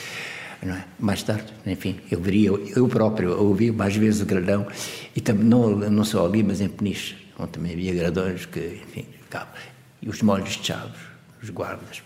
é? 0.63 0.85
Mais 0.99 1.23
tarde, 1.23 1.53
enfim, 1.67 2.01
eu 2.11 2.21
veria, 2.21 2.49
eu 2.49 2.89
próprio 2.89 3.39
ouvi 3.39 3.71
mais 3.71 3.95
vezes 3.95 4.21
o 4.23 4.27
gradão, 4.27 4.67
e 5.15 5.21
também, 5.21 5.45
não, 5.45 5.71
não 5.71 6.05
só 6.05 6.27
ali, 6.27 6.43
mas 6.43 6.61
em 6.61 6.69
Peniche, 6.69 7.17
onde 7.39 7.53
também 7.53 7.73
havia 7.73 7.95
gradões 7.95 8.47
que, 8.47 8.81
enfim, 8.87 9.07
ficavam. 9.23 9.53
E 10.01 10.09
os 10.09 10.23
molhos 10.23 10.57
de 10.57 10.67
chaves, 10.67 10.99
os 11.43 11.51
guardas, 11.51 12.03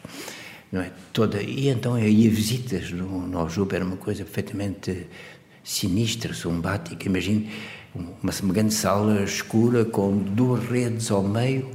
não 0.72 0.80
é? 0.80 0.92
Toda, 1.12 1.42
e 1.42 1.68
então 1.68 1.94
aí 1.94 2.28
visitas 2.28 2.90
no, 2.90 3.26
no 3.26 3.38
Aljuba 3.38 3.76
era 3.76 3.84
uma 3.84 3.96
coisa 3.96 4.24
perfeitamente 4.24 5.06
sinistra, 5.64 6.32
sombática. 6.32 7.06
Imagine 7.06 7.50
uma 7.94 8.52
grande 8.52 8.72
sala 8.72 9.22
escura 9.22 9.84
com 9.84 10.16
duas 10.16 10.64
redes 10.64 11.10
ao 11.10 11.22
meio, 11.22 11.70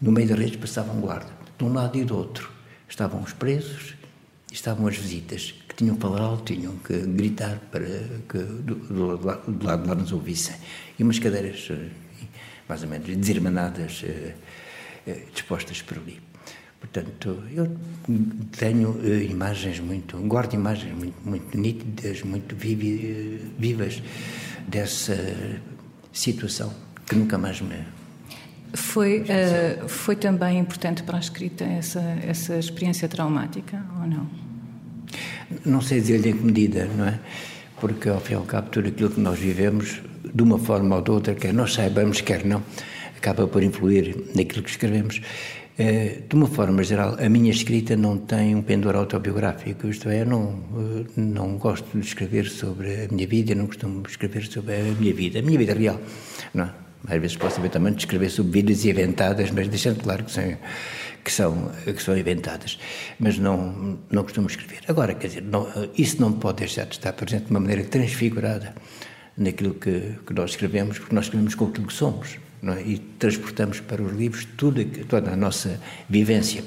no 0.00 0.10
meio 0.10 0.28
das 0.28 0.38
redes 0.38 0.56
passava 0.56 0.92
um 0.92 1.00
guarda, 1.00 1.30
de 1.58 1.64
um 1.64 1.72
lado 1.72 1.98
e 1.98 2.04
do 2.04 2.16
outro. 2.16 2.50
Estavam 2.88 3.22
os 3.22 3.32
presos 3.32 3.94
e 4.50 4.54
estavam 4.54 4.86
as 4.86 4.96
visitas 4.96 5.54
que 5.68 5.74
tinham 5.74 5.94
que 5.94 6.02
falar 6.02 6.20
alto, 6.20 6.54
tinham 6.54 6.76
que 6.76 6.98
gritar 6.98 7.58
para 7.70 7.86
que 8.28 8.38
do, 8.38 8.74
do, 8.74 9.16
do 9.16 9.66
lado 9.66 9.82
de 9.82 9.86
lá 9.86 9.94
nos 9.94 10.12
ouvissem. 10.12 10.54
E 10.98 11.02
umas 11.02 11.18
cadeiras, 11.18 11.68
eh, 11.70 11.88
mais 12.68 12.82
ou 12.82 12.88
menos, 12.88 13.06
desirmanadas, 13.16 14.02
eh, 14.04 14.34
eh, 15.06 15.22
dispostas 15.32 15.80
por 15.80 15.98
ali. 15.98 16.31
Portanto, 16.82 17.44
eu 17.54 17.74
tenho 18.58 18.98
imagens 19.22 19.78
muito, 19.78 20.18
guardo 20.18 20.54
imagens 20.54 20.92
muito, 20.92 21.14
muito 21.24 21.56
nítidas, 21.56 22.22
muito 22.22 22.56
vivas 22.56 24.02
dessa 24.66 25.16
situação 26.12 26.74
que 27.06 27.14
nunca 27.14 27.38
mais 27.38 27.60
me 27.60 27.76
foi, 28.74 29.20
uh, 29.20 29.88
foi 29.88 30.16
também 30.16 30.58
importante 30.58 31.02
para 31.02 31.18
a 31.18 31.20
escrita 31.20 31.64
essa, 31.64 32.00
essa 32.26 32.58
experiência 32.58 33.08
traumática, 33.08 33.84
ou 34.00 34.06
não? 34.06 34.30
Não 35.64 35.80
sei 35.82 36.00
dizer-lhe 36.00 36.30
em 36.30 36.36
que 36.36 36.44
medida, 36.44 36.86
não 36.86 37.06
é? 37.06 37.18
Porque, 37.80 38.08
ao 38.08 38.20
fim 38.20 38.32
e 38.32 38.36
ao 38.36 38.42
cabo, 38.44 38.70
tudo 38.70 38.88
aquilo 38.88 39.10
que 39.10 39.20
nós 39.20 39.38
vivemos, 39.38 40.00
de 40.34 40.42
uma 40.42 40.58
forma 40.58 40.96
ou 40.96 41.02
de 41.02 41.10
outra, 41.10 41.34
quer 41.34 41.52
nós 41.52 41.74
saibamos, 41.74 42.20
quer 42.22 42.44
não, 42.46 42.62
acaba 43.16 43.46
por 43.46 43.62
influir 43.62 44.16
naquilo 44.34 44.62
que 44.62 44.70
escrevemos. 44.70 45.20
Eh, 45.78 46.24
de 46.28 46.36
uma 46.36 46.46
forma 46.46 46.82
geral, 46.82 47.16
a 47.18 47.28
minha 47.30 47.50
escrita 47.50 47.96
não 47.96 48.18
tem 48.18 48.54
um 48.54 48.60
pendor 48.60 48.94
autobiográfico, 48.94 49.88
isto 49.88 50.08
é, 50.10 50.20
eu 50.20 50.26
não, 50.26 50.62
eh, 50.76 51.04
não 51.16 51.56
gosto 51.56 51.98
de 51.98 52.06
escrever 52.06 52.46
sobre 52.46 53.04
a 53.04 53.08
minha 53.08 53.26
vida, 53.26 53.54
não 53.54 53.66
costumo 53.66 54.02
escrever 54.06 54.44
sobre 54.44 54.74
a 54.74 54.82
minha 54.82 55.14
vida, 55.14 55.38
a 55.38 55.42
minha 55.42 55.58
vida 55.58 55.72
real, 55.72 55.98
não 56.52 56.64
é? 56.64 56.74
Às 57.08 57.20
vezes 57.20 57.36
posso 57.36 57.58
eventualmente 57.58 58.00
escrever 58.00 58.30
sobre 58.30 58.52
vidas 58.52 58.84
inventadas, 58.84 59.50
mas 59.50 59.66
deixando 59.66 60.00
claro 60.02 60.24
que 60.24 60.30
são 60.30 60.56
que 61.24 61.30
são, 61.30 61.70
que 61.84 62.02
são 62.02 62.16
inventadas, 62.18 62.78
mas 63.18 63.38
não, 63.38 63.98
não 64.10 64.24
costumo 64.24 64.48
escrever. 64.48 64.80
Agora, 64.88 65.14
quer 65.14 65.28
dizer, 65.28 65.42
não, 65.42 65.68
isso 65.96 66.20
não 66.20 66.32
pode 66.32 66.58
deixar 66.58 66.84
de 66.84 66.94
estar 66.94 67.12
presente 67.12 67.44
de 67.44 67.50
uma 67.52 67.60
maneira 67.60 67.84
transfigurada 67.84 68.74
naquilo 69.36 69.74
que, 69.74 70.16
que 70.26 70.34
nós 70.34 70.50
escrevemos, 70.50 70.98
porque 70.98 71.14
nós 71.14 71.26
escrevemos 71.26 71.54
com 71.54 71.66
aquilo 71.66 71.86
que 71.86 71.92
somos 71.92 72.38
é? 72.70 72.82
e 72.82 72.98
transportamos 72.98 73.80
para 73.80 74.00
os 74.02 74.12
livros 74.12 74.46
tudo, 74.56 74.84
toda 75.06 75.32
a 75.32 75.36
nossa 75.36 75.80
vivência. 76.08 76.62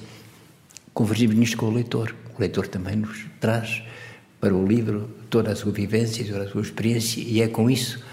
Convergimos 0.93 1.35
nisto 1.35 1.57
com 1.57 1.67
o 1.67 1.73
leitor. 1.73 2.13
O 2.37 2.41
leitor 2.41 2.67
também 2.67 2.97
nos 2.97 3.25
traz 3.39 3.81
para 4.41 4.53
o 4.53 4.65
livro 4.65 5.09
toda 5.29 5.51
a 5.51 5.55
sua 5.55 5.71
vivência, 5.71 6.25
toda 6.25 6.43
a 6.43 6.49
sua 6.49 6.61
experiência, 6.61 7.21
e 7.21 7.41
é 7.41 7.47
com 7.47 7.69
isso 7.69 8.03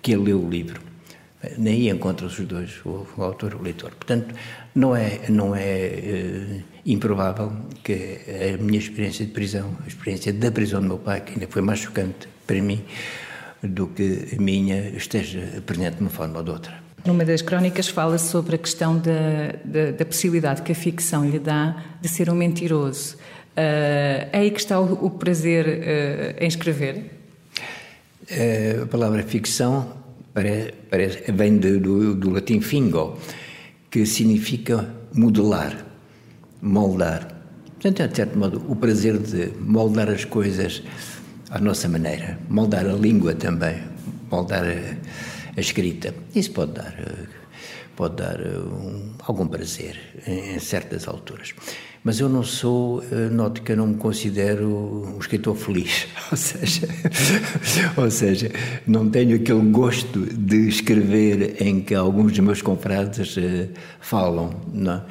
que 0.00 0.12
ele 0.12 0.24
lê 0.24 0.32
o 0.32 0.48
livro. 0.48 0.80
Daí 1.58 1.88
encontram-se 1.90 2.42
os 2.42 2.48
dois, 2.48 2.70
o, 2.84 3.06
o, 3.16 3.22
autor 3.22 3.52
e 3.52 3.54
o 3.56 3.62
leitor. 3.62 3.90
Portanto, 3.90 4.34
não 4.74 4.96
é, 4.96 5.28
não 5.28 5.54
é 5.54 6.60
uh, 6.60 6.64
improvável 6.84 7.52
que 7.84 8.18
a 8.54 8.62
minha 8.62 8.78
experiência 8.78 9.26
de 9.26 9.32
prisão, 9.32 9.76
a 9.84 9.86
experiência 9.86 10.32
da 10.32 10.50
prisão 10.50 10.80
do 10.80 10.88
meu 10.88 10.98
pai, 10.98 11.20
que 11.20 11.32
ainda 11.32 11.46
foi 11.46 11.62
mais 11.62 11.80
chocante 11.80 12.28
para 12.46 12.60
mim 12.60 12.82
do 13.62 13.88
que 13.88 14.28
a 14.36 14.40
minha, 14.40 14.88
esteja 14.90 15.62
presente 15.64 15.96
de 15.96 16.00
uma 16.02 16.10
forma 16.10 16.38
ou 16.38 16.44
de 16.44 16.50
outra. 16.50 16.85
Numa 17.04 17.24
das 17.24 17.42
crónicas 17.42 17.88
fala 17.88 18.18
sobre 18.18 18.56
a 18.56 18.58
questão 18.58 18.98
da, 18.98 19.54
da, 19.64 19.90
da 19.92 20.04
possibilidade 20.04 20.62
que 20.62 20.72
a 20.72 20.74
ficção 20.74 21.28
lhe 21.28 21.38
dá 21.38 21.76
de 22.00 22.08
ser 22.08 22.30
um 22.30 22.34
mentiroso. 22.34 23.14
Uh, 23.14 24.28
é 24.32 24.38
aí 24.38 24.50
que 24.50 24.60
está 24.60 24.80
o, 24.80 25.06
o 25.06 25.10
prazer 25.10 25.66
uh, 25.66 26.44
em 26.44 26.48
escrever? 26.48 27.12
a 28.82 28.86
palavra 28.86 29.22
ficção 29.22 29.92
parece, 30.34 30.72
parece, 30.90 31.32
vem 31.32 31.58
de, 31.58 31.78
do, 31.78 32.14
do 32.14 32.30
latim 32.30 32.60
fingo, 32.60 33.16
que 33.90 34.04
significa 34.04 34.92
modelar, 35.14 35.86
moldar. 36.60 37.28
Portanto, 37.80 38.10
de 38.10 38.16
certo 38.16 38.38
modo, 38.38 38.62
o 38.68 38.76
prazer 38.76 39.18
de 39.18 39.52
moldar 39.58 40.10
as 40.10 40.24
coisas 40.24 40.82
à 41.50 41.58
nossa 41.58 41.88
maneira, 41.88 42.38
moldar 42.50 42.84
a 42.84 42.92
língua 42.92 43.34
também, 43.34 43.80
moldar 44.30 44.64
a 44.64 44.96
escrita. 45.60 46.14
Isso 46.34 46.50
pode 46.52 46.72
dar, 46.72 46.94
pode 47.94 48.16
dar 48.16 48.40
um, 48.40 49.12
algum 49.20 49.46
prazer 49.46 49.98
em, 50.26 50.58
certas 50.58 51.08
alturas. 51.08 51.54
Mas 52.04 52.20
eu 52.20 52.28
não 52.28 52.44
sou, 52.44 53.02
noto 53.32 53.62
que 53.62 53.72
eu 53.72 53.76
não 53.76 53.88
me 53.88 53.96
considero 53.96 54.68
um 54.68 55.18
escritor 55.18 55.56
feliz, 55.56 56.06
ou 56.30 56.36
seja, 56.36 56.88
ou 57.96 58.10
seja, 58.10 58.52
não 58.86 59.10
tenho 59.10 59.34
aquele 59.34 59.70
gosto 59.70 60.20
de 60.20 60.68
escrever 60.68 61.60
em 61.60 61.80
que 61.80 61.96
alguns 61.96 62.30
dos 62.32 62.40
meus 62.40 62.62
confrades 62.62 63.36
falam, 64.00 64.54
não 64.72 65.02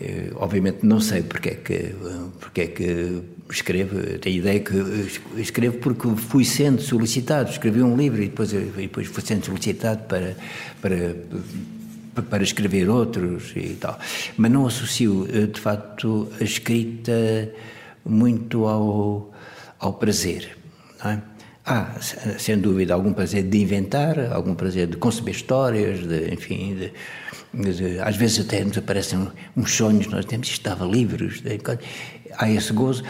uh, 0.00 0.36
Obviamente 0.36 0.84
não 0.84 1.00
sei 1.00 1.22
porque 1.22 1.50
é 1.50 1.54
que, 1.54 1.94
porque 2.38 2.60
é 2.60 2.66
que 2.66 3.22
escrevo, 3.50 4.18
tenho 4.18 4.36
ideia 4.36 4.60
que 4.60 4.74
escrevo 5.36 5.78
porque 5.78 6.08
fui 6.16 6.44
sendo 6.44 6.80
solicitado, 6.80 7.50
escrevi 7.50 7.82
um 7.82 7.96
livro 7.96 8.22
e 8.22 8.28
depois, 8.28 8.52
e 8.52 8.58
depois 8.58 9.06
fui 9.06 9.22
sendo 9.22 9.44
solicitado 9.44 10.04
para, 10.04 10.36
para 10.80 11.14
para 12.28 12.42
escrever 12.42 12.88
outros 12.88 13.52
e 13.54 13.76
tal. 13.80 13.98
Mas 14.36 14.50
não 14.50 14.66
associo, 14.66 15.26
eh, 15.32 15.46
de 15.46 15.60
facto, 15.60 16.28
a 16.40 16.44
escrita 16.44 17.48
muito 18.04 18.66
ao, 18.66 19.32
ao 19.78 19.92
prazer. 19.94 20.56
Não 21.02 21.10
é? 21.12 21.22
Há, 21.64 22.00
sem 22.38 22.58
dúvida, 22.58 22.94
algum 22.94 23.12
prazer 23.12 23.44
de 23.44 23.58
inventar, 23.58 24.32
algum 24.32 24.54
prazer 24.54 24.86
de 24.88 24.96
conceber 24.96 25.34
histórias, 25.34 26.00
de, 26.00 26.32
enfim, 26.32 26.74
de, 26.74 26.92
às 28.04 28.16
vezes 28.16 28.40
até 28.46 28.64
nos 28.64 28.78
aparecem 28.78 29.28
uns 29.56 29.74
sonhos, 29.74 30.06
nós 30.06 30.24
temos, 30.24 30.48
estava 30.48 30.84
livres, 30.84 31.40
de, 31.40 31.58
há 32.36 32.50
esse 32.50 32.72
gozo. 32.72 33.02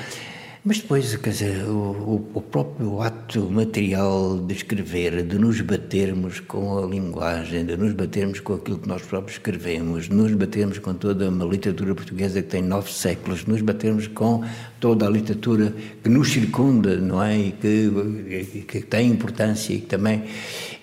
Mas 0.63 0.79
depois, 0.79 1.17
quer 1.17 1.31
dizer, 1.31 1.65
o, 1.65 2.29
o, 2.35 2.43
próprio 2.43 3.01
ato 3.01 3.51
material 3.51 4.37
de 4.37 4.53
escrever, 4.53 5.23
de 5.23 5.39
nos 5.39 5.59
batermos 5.63 6.39
com 6.39 6.77
a 6.77 6.87
linguagem, 6.87 7.65
de 7.65 7.79
nos 7.79 7.95
batermos 7.95 8.41
com 8.41 8.53
aquilo 8.53 8.79
que 8.79 8.87
nós 8.87 9.01
próprios 9.01 9.39
escrevemos, 9.39 10.11
de 10.11 10.15
nos 10.15 10.35
batermos 10.35 10.79
com 10.79 10.93
toda 10.93 11.31
uma 11.31 11.47
literatura 11.47 11.95
portuguesa 11.95 12.43
que 12.43 12.49
tem 12.49 12.61
nove 12.61 12.93
séculos, 12.93 13.41
de 13.41 13.49
nos 13.49 13.63
batermos 13.63 14.07
com 14.09 14.45
toda 14.79 15.07
a 15.07 15.09
literatura 15.09 15.75
que 16.03 16.11
nos 16.11 16.31
circunda, 16.31 16.95
não 16.95 17.23
é? 17.23 17.39
E 17.39 17.53
que, 17.53 18.65
que 18.69 18.83
tem 18.83 19.11
importância 19.11 19.73
e 19.73 19.81
que 19.81 19.87
também 19.87 20.25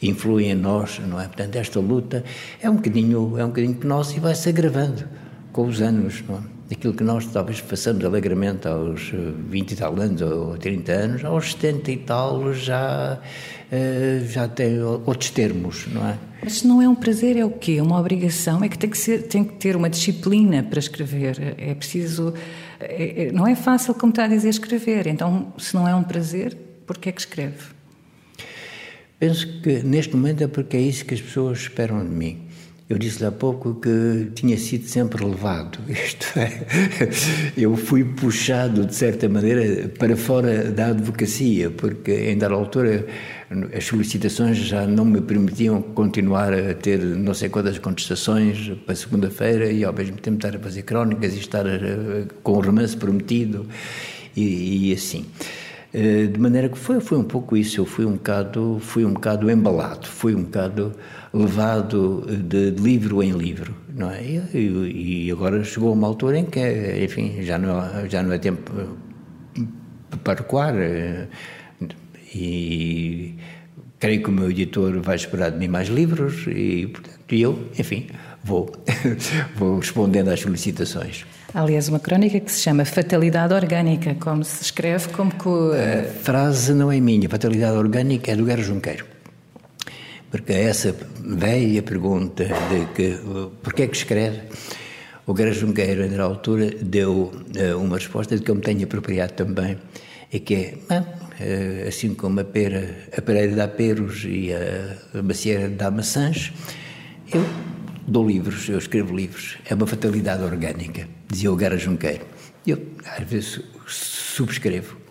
influi 0.02 0.46
em 0.46 0.56
nós, 0.56 1.00
não 1.08 1.22
é? 1.22 1.28
Portanto, 1.28 1.56
esta 1.56 1.80
luta 1.80 2.24
é 2.60 2.68
um 2.68 2.78
bocadinho, 2.78 3.38
é 3.38 3.46
um 3.46 3.50
bocadinho 3.50 3.76
penosa 3.76 4.18
e 4.18 4.20
vai-se 4.20 4.50
agravando 4.50 5.27
com 5.58 5.66
os 5.66 5.82
anos, 5.82 6.24
não 6.30 6.36
é? 6.36 6.42
aquilo 6.72 6.94
que 6.94 7.04
nós 7.04 7.26
talvez 7.26 7.58
façamos 7.58 8.06
alegremente 8.06 8.68
aos 8.68 9.10
20 9.10 9.72
eh, 9.72 9.74
e 9.74 9.76
tal 9.76 10.00
anos 10.00 10.22
ou 10.22 10.56
30 10.56 10.92
anos, 10.92 11.26
aos 11.26 11.54
70 11.54 11.92
e 11.92 11.98
tal 11.98 12.54
já, 12.54 13.20
eh, 13.72 14.22
já 14.30 14.48
tem 14.48 14.80
outros 14.80 15.32
termos, 15.32 15.88
não 15.88 16.08
é? 16.08 16.16
Mas 16.44 16.60
se 16.60 16.68
não 16.68 16.80
é 16.80 16.88
um 16.88 16.94
prazer, 16.94 17.36
é 17.38 17.44
o 17.44 17.50
quê? 17.50 17.82
Uma 17.82 18.00
obrigação? 18.00 18.64
É 18.64 18.70
que 18.70 18.78
tem 18.78 18.88
que, 18.88 18.98
ser, 19.00 19.24
tem 19.24 19.44
que 19.44 19.56
ter 19.56 19.76
uma 19.76 19.90
disciplina 19.90 20.62
para 20.62 20.78
escrever. 20.78 21.56
É 21.58 21.74
preciso. 21.74 22.36
É, 22.80 23.24
é, 23.24 23.32
não 23.32 23.48
é 23.48 23.56
fácil, 23.56 23.96
como 23.96 24.12
está 24.12 24.26
a 24.26 24.28
dizer, 24.28 24.50
escrever. 24.50 25.08
Então, 25.08 25.52
se 25.58 25.74
não 25.74 25.88
é 25.88 25.96
um 25.96 26.04
prazer, 26.04 26.56
por 26.86 27.00
que 27.00 27.10
é 27.10 27.12
que 27.12 27.22
escreve? 27.22 27.66
Penso 29.18 29.48
que 29.64 29.82
neste 29.82 30.16
momento 30.16 30.44
é 30.44 30.48
porque 30.48 30.78
é 30.78 30.82
isso 30.82 31.04
que 31.04 31.16
as 31.16 31.22
pessoas 31.22 31.58
esperam 31.58 32.06
de 32.06 32.14
mim. 32.14 32.47
Eu 32.90 32.98
disse-lhe 32.98 33.26
há 33.26 33.32
pouco 33.32 33.76
que 33.76 34.32
tinha 34.34 34.58
sido 34.58 34.88
sempre 34.88 35.22
levado, 35.26 35.78
isto 35.92 36.26
é, 36.40 36.66
eu 37.58 37.76
fui 37.76 38.06
puxado 38.06 38.86
de 38.86 38.96
certa 38.96 39.28
maneira 39.28 39.90
para 39.90 40.16
fora 40.16 40.72
da 40.72 40.88
advocacia, 40.88 41.70
porque 41.70 42.12
em 42.14 42.38
dada 42.38 42.54
altura 42.54 43.06
as 43.76 43.84
solicitações 43.84 44.58
já 44.58 44.88
não 44.88 45.04
me 45.04 45.20
permitiam 45.20 45.82
continuar 45.82 46.54
a 46.54 46.74
ter 46.74 47.00
não 47.00 47.34
sei 47.34 47.50
quantas 47.50 47.78
contestações 47.78 48.72
para 48.86 48.96
segunda-feira 48.96 49.70
e 49.70 49.84
ao 49.84 49.92
mesmo 49.92 50.16
tempo 50.16 50.38
estar 50.38 50.56
a 50.56 50.60
fazer 50.60 50.84
crónicas 50.84 51.34
e 51.34 51.40
estar 51.40 51.68
a, 51.68 51.80
com 52.42 52.54
o 52.54 52.62
romance 52.62 52.96
prometido 52.96 53.68
e, 54.34 54.92
e 54.92 54.94
assim. 54.94 55.26
Eh, 55.94 56.28
de 56.28 56.40
maneira 56.40 56.68
que 56.68 56.78
foi, 56.78 57.00
foi 57.00 57.18
um 57.18 57.24
pouco 57.24 57.56
isso, 57.56 57.80
eu 57.80 57.86
fui 57.86 58.06
um 58.06 58.14
bocado, 58.14 58.78
fui 58.82 59.06
um 59.06 59.14
bocado 59.14 59.50
embalado, 59.50 60.06
fui 60.08 60.36
um 60.36 60.44
bocado 60.44 60.92
levado 61.34 62.26
de, 62.28 62.72
livro 62.72 63.24
em 63.24 63.32
livro, 63.32 63.74
não 63.94 64.12
é? 64.12 64.22
E, 64.54 65.28
e, 65.28 65.32
agora 65.32 65.64
chegou 65.64 65.94
uma 65.94 66.08
altura 66.08 66.40
em 66.40 66.46
que, 66.46 66.60
enfim, 67.04 67.42
já 67.42 67.58
não, 67.58 68.08
já 68.10 68.22
não 68.22 68.34
é 68.34 68.38
tempo 68.38 68.72
para 70.24 70.40
recuar 70.40 70.76
eh, 70.76 71.28
e 72.36 73.36
creio 74.00 74.22
que 74.24 74.30
o 74.30 74.32
meu 74.32 74.52
editor 74.52 75.02
vai 75.02 75.16
esperar 75.16 75.52
de 75.52 75.58
mim 75.58 75.68
mais 75.68 75.88
livros 75.88 76.46
e, 76.48 76.88
portanto, 76.88 77.34
eu, 77.34 77.60
enfim, 77.80 78.08
vou, 78.44 78.72
vou 79.56 79.78
respondendo 79.80 80.30
às 80.30 80.42
solicitações. 80.42 81.26
Aliás, 81.54 81.88
uma 81.88 82.00
crónica 82.00 82.40
que 82.40 82.52
se 82.52 82.62
chama 82.62 82.84
Fatalidade 82.84 83.54
Orgânica, 83.54 84.16
como 84.16 84.44
se 84.44 84.64
escreve, 84.64 85.08
como 85.10 85.32
que... 85.32 85.48
A 85.48 86.04
frase 86.22 86.74
não 86.74 86.92
é 86.92 87.00
minha, 87.00 87.30
Fatalidade 87.30 87.78
Orgânica 87.78 88.32
é 88.32 88.36
do 88.36 88.44
Guerra 88.44 88.62
Junqueiro. 88.62 89.06
Porque 90.30 90.52
essa 90.52 90.94
velha 91.20 91.82
pergunta 91.82 92.44
de 92.44 92.86
que 92.94 93.18
porquê 93.64 93.84
é 93.84 93.88
que 93.88 93.96
escreve, 93.96 94.42
o 95.26 95.34
Guerra 95.34 95.54
Junqueiro, 95.54 96.10
na 96.10 96.24
altura, 96.24 96.70
deu 96.82 97.32
uh, 97.32 97.78
uma 97.78 97.96
resposta 97.96 98.36
de 98.36 98.44
que 98.44 98.52
eu 98.52 98.56
me 98.56 98.62
tenho 98.62 98.84
apropriado 98.84 99.34
também, 99.34 99.78
e 100.32 100.40
que 100.42 100.78
é, 100.90 101.00
uh, 101.00 101.88
assim 101.88 102.14
como 102.14 102.42
a 102.42 102.44
pera, 102.44 102.94
a 103.18 103.22
pereira 103.22 103.56
dá 103.56 103.68
peros 103.70 104.26
e 104.26 104.52
a, 104.54 105.20
a 105.20 105.24
macieira 105.24 105.70
dá 105.70 105.90
maçãs, 105.90 106.52
eu 107.34 107.44
dou 108.06 108.28
livros, 108.28 108.68
eu 108.68 108.78
escrevo 108.78 109.16
livros, 109.16 109.58
é 109.70 109.74
uma 109.74 109.88
fatalidade 109.88 110.44
orgânica, 110.44 111.08
dizia 111.28 111.52
o 111.52 111.56
Gara 111.56 111.78
Junqueiro. 111.78 112.26
Eu, 112.66 112.82
às 113.06 113.24
vezes, 113.24 113.62
subscrevo. 113.88 115.08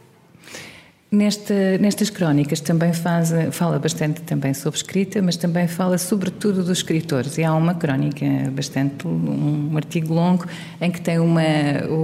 Nesta, 1.10 1.78
nestas 1.78 2.10
crónicas 2.10 2.60
também 2.60 2.92
faz, 2.92 3.32
fala 3.52 3.78
bastante 3.78 4.22
também 4.22 4.52
sobre 4.52 4.76
escrita, 4.76 5.22
mas 5.22 5.36
também 5.36 5.68
fala 5.68 5.96
sobretudo 5.98 6.64
dos 6.64 6.78
escritores. 6.78 7.38
E 7.38 7.44
há 7.44 7.54
uma 7.54 7.74
crónica 7.74 8.26
bastante, 8.50 9.06
um 9.06 9.70
artigo 9.76 10.12
longo, 10.12 10.44
em 10.80 10.90
que 10.90 11.00
tem 11.00 11.20
uma, 11.20 11.42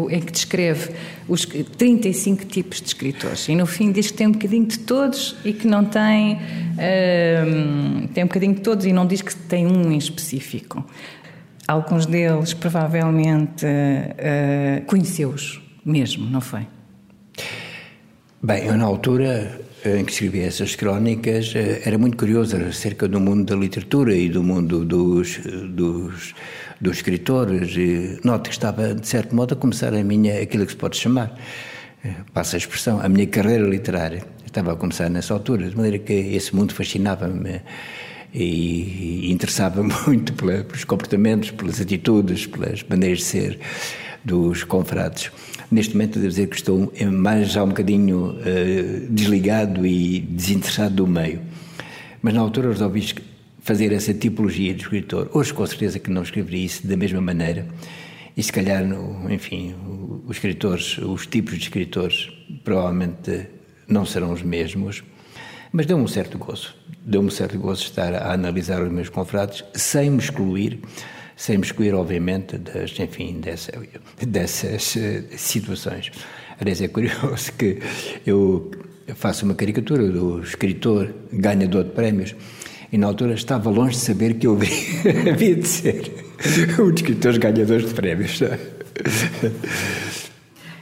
em 0.09 0.21
que 0.21 0.31
descreve 0.31 0.93
os 1.29 1.45
35 1.45 2.45
tipos 2.45 2.81
de 2.81 2.87
escritores. 2.87 3.49
E 3.49 3.57
no 3.57 3.67
fim 3.67 3.91
diz 3.91 4.13
que 4.13 4.19
tem 4.19 4.29
um 4.29 4.33
bocadinho 4.33 4.67
de 4.67 4.79
todos 4.79 5.37
e 5.45 5.53
que 5.53 5.67
não 5.67 5.85
tem, 5.85 6.39
hum, 7.45 8.07
tem 8.15 8.23
um 8.23 8.29
bocadinho 8.29 8.55
de 8.55 8.61
todos 8.61 8.87
e 8.87 8.93
não 8.93 9.05
diz 9.05 9.21
que 9.21 9.35
tem 9.35 9.67
um 9.67 9.91
em 9.91 9.99
específico. 9.99 10.87
Alguns 11.73 12.05
deles 12.05 12.53
provavelmente 12.53 13.65
uh, 13.65 14.85
conheceu-os 14.85 15.59
mesmo, 15.83 16.29
não 16.29 16.43
foi? 16.43 16.67
Bem, 18.43 18.67
eu 18.67 18.77
na 18.77 18.85
altura 18.85 19.59
em 19.83 20.05
que 20.05 20.13
escrevi 20.13 20.41
essas 20.41 20.77
crónicas 20.77 21.55
eh, 21.57 21.81
era 21.87 21.97
muito 21.97 22.19
curioso 22.19 22.57
acerca 22.57 23.09
do 23.09 23.19
mundo 23.19 23.47
da 23.47 23.57
literatura 23.57 24.15
e 24.15 24.29
do 24.29 24.43
mundo 24.43 24.85
dos, 24.85 25.39
dos, 25.71 26.35
dos 26.79 26.97
escritores. 26.99 27.75
E 27.75 28.21
noto 28.23 28.51
que 28.51 28.55
estava, 28.55 28.95
de 28.95 29.09
certo 29.09 29.35
modo, 29.35 29.55
a 29.55 29.57
começar 29.57 29.95
a 29.95 30.05
minha, 30.05 30.43
aquilo 30.43 30.67
que 30.67 30.73
se 30.73 30.79
pode 30.79 30.99
chamar, 30.99 31.35
eh, 32.05 32.17
passa 32.35 32.57
a 32.57 32.59
expressão, 32.59 33.01
a 33.01 33.09
minha 33.09 33.27
carreira 33.27 33.67
literária. 33.67 34.23
Estava 34.45 34.75
a 34.75 34.77
começar 34.77 35.09
nessa 35.09 35.33
altura, 35.33 35.71
de 35.71 35.75
maneira 35.75 35.99
que 35.99 36.13
esse 36.13 36.55
mundo 36.55 36.75
fascinava-me 36.75 37.63
e, 38.33 39.27
e 39.27 39.33
interessava 39.33 39.83
muito 40.07 40.33
pelos 40.33 40.85
comportamentos, 40.85 41.51
pelas 41.51 41.81
atitudes, 41.81 42.47
pelas 42.47 42.83
maneiras 42.83 43.19
de 43.19 43.25
ser 43.25 43.59
dos 44.25 44.65
confrades. 44.65 45.31
Neste 45.71 45.95
momento, 45.95 46.19
devo 46.19 46.29
dizer 46.29 46.49
que 46.49 46.57
estou 46.57 46.93
mais 47.11 47.51
já 47.51 47.65
um 47.65 47.69
bocadinho 47.69 48.37
uh, 48.37 49.07
desligado 49.11 49.87
e 49.87 50.21
desinteressado 50.21 50.95
do 50.95 51.07
meio. 51.07 51.41
Mas 52.21 52.35
na 52.35 52.41
altura 52.41 52.69
resolvi 52.69 53.15
fazer 53.61 53.93
essa 53.93 54.13
tipologia 54.13 54.75
de 54.75 54.83
escritor. 54.83 55.31
Hoje, 55.33 55.53
com 55.53 55.67
certeza, 55.67 55.99
que 55.99 56.11
não 56.11 56.23
escreveria 56.23 56.65
isso 56.65 56.87
da 56.87 56.97
mesma 56.97 57.21
maneira. 57.21 57.67
E 58.37 58.43
se 58.43 58.53
calhar, 58.53 58.85
no, 58.85 59.31
enfim, 59.33 59.75
os 60.27 60.37
escritores, 60.37 60.99
os 60.99 61.27
tipos 61.27 61.55
de 61.55 61.65
escritores, 61.65 62.29
provavelmente 62.65 63.47
não 63.89 64.07
serão 64.07 64.33
os 64.33 64.43
mesmos. 64.43 65.03
Mas 65.73 65.87
deu-me 65.87 66.05
um 66.05 66.09
certo 66.09 66.39
gozo. 66.39 66.75
Deu-me 67.05 67.29
um 67.29 67.31
certo 67.31 67.59
gozo 67.59 67.83
estar 67.83 68.15
a 68.15 68.33
analisar 68.33 68.83
os 68.83 68.93
meus 68.93 69.09
confrades 69.09 69.65
sem 69.75 70.11
me 70.11 70.19
excluir 70.19 70.81
sem 71.37 71.59
me 71.59 71.65
excluir, 71.65 71.93
obviamente, 71.93 72.57
das, 72.59 72.97
enfim, 73.01 73.41
dessa, 73.41 73.73
dessas 74.25 74.97
eh, 74.97 75.25
situações. 75.37 76.13
Aliás, 76.61 76.81
é 76.81 76.87
curioso 76.87 77.53
que 77.59 77.81
eu 78.25 78.71
faço 79.17 79.45
uma 79.45 79.55
caricatura 79.55 80.07
do 80.09 80.41
escritor 80.41 81.13
ganhador 81.33 81.83
de 81.83 81.91
prémios 81.91 82.37
e 82.93 82.99
na 82.99 83.09
altura 83.09 83.35
estava 83.35 83.71
longe 83.71 83.97
de 83.97 84.03
saber 84.03 84.35
que 84.35 84.47
eu 84.47 84.57
havia 85.33 85.57
de 85.57 85.67
ser 85.67 86.13
um 86.79 86.91
dos 86.91 87.01
escritores 87.01 87.39
ganhadores 87.39 87.89
de 87.89 87.95
prémios. 87.95 88.41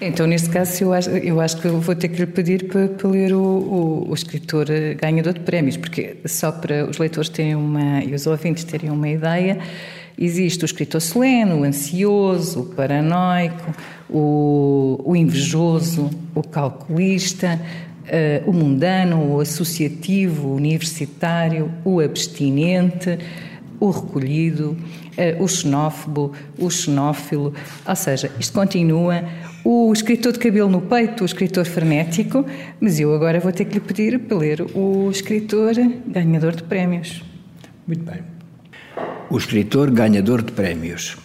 Então, 0.00 0.26
neste 0.26 0.48
caso, 0.48 0.82
eu 0.82 0.92
acho, 0.94 1.10
eu 1.10 1.40
acho 1.40 1.60
que 1.60 1.68
vou 1.68 1.94
ter 1.94 2.08
que 2.08 2.20
lhe 2.20 2.26
pedir 2.26 2.68
para, 2.68 2.88
para 2.88 3.08
ler 3.08 3.34
o, 3.34 3.38
o, 3.38 4.10
o, 4.10 4.14
escritor 4.14 4.66
ganhador 4.98 5.34
de 5.34 5.40
prémios, 5.40 5.76
porque 5.76 6.16
só 6.24 6.50
para 6.50 6.88
os 6.88 6.96
leitores 6.96 7.28
terem 7.28 7.54
uma, 7.54 8.02
e 8.02 8.14
os 8.14 8.26
ouvintes 8.26 8.64
terem 8.64 8.90
uma 8.90 9.08
ideia, 9.08 9.58
Existe 10.22 10.62
o 10.64 10.66
escritor 10.66 11.00
solene, 11.00 11.52
o 11.52 11.64
ansioso, 11.64 12.60
o 12.60 12.66
paranoico, 12.66 13.74
o, 14.06 15.00
o 15.02 15.16
invejoso, 15.16 16.10
o 16.34 16.42
calculista, 16.42 17.58
uh, 18.04 18.50
o 18.50 18.52
mundano, 18.52 19.32
o 19.32 19.40
associativo, 19.40 20.48
o 20.48 20.56
universitário, 20.56 21.72
o 21.86 22.00
abstinente, 22.00 23.18
o 23.80 23.88
recolhido, 23.88 24.76
uh, 25.16 25.42
o 25.42 25.48
xenófobo, 25.48 26.32
o 26.58 26.70
xenófilo, 26.70 27.54
ou 27.86 27.96
seja, 27.96 28.30
isto 28.38 28.52
continua. 28.52 29.24
O 29.62 29.92
escritor 29.92 30.32
de 30.32 30.38
cabelo 30.38 30.70
no 30.70 30.80
peito, 30.80 31.22
o 31.22 31.26
escritor 31.26 31.66
frenético, 31.66 32.46
mas 32.80 32.98
eu 32.98 33.14
agora 33.14 33.38
vou 33.40 33.52
ter 33.52 33.66
que 33.66 33.74
lhe 33.74 33.80
pedir 33.80 34.18
para 34.20 34.38
ler 34.38 34.62
o 34.74 35.10
escritor 35.10 35.74
ganhador 36.06 36.56
de 36.56 36.62
prémios. 36.62 37.22
Muito 37.86 38.02
bem. 38.02 38.22
O 39.28 39.36
escritor 39.36 39.90
ganhador 39.90 40.42
de 40.42 40.52
prémios 40.52 41.18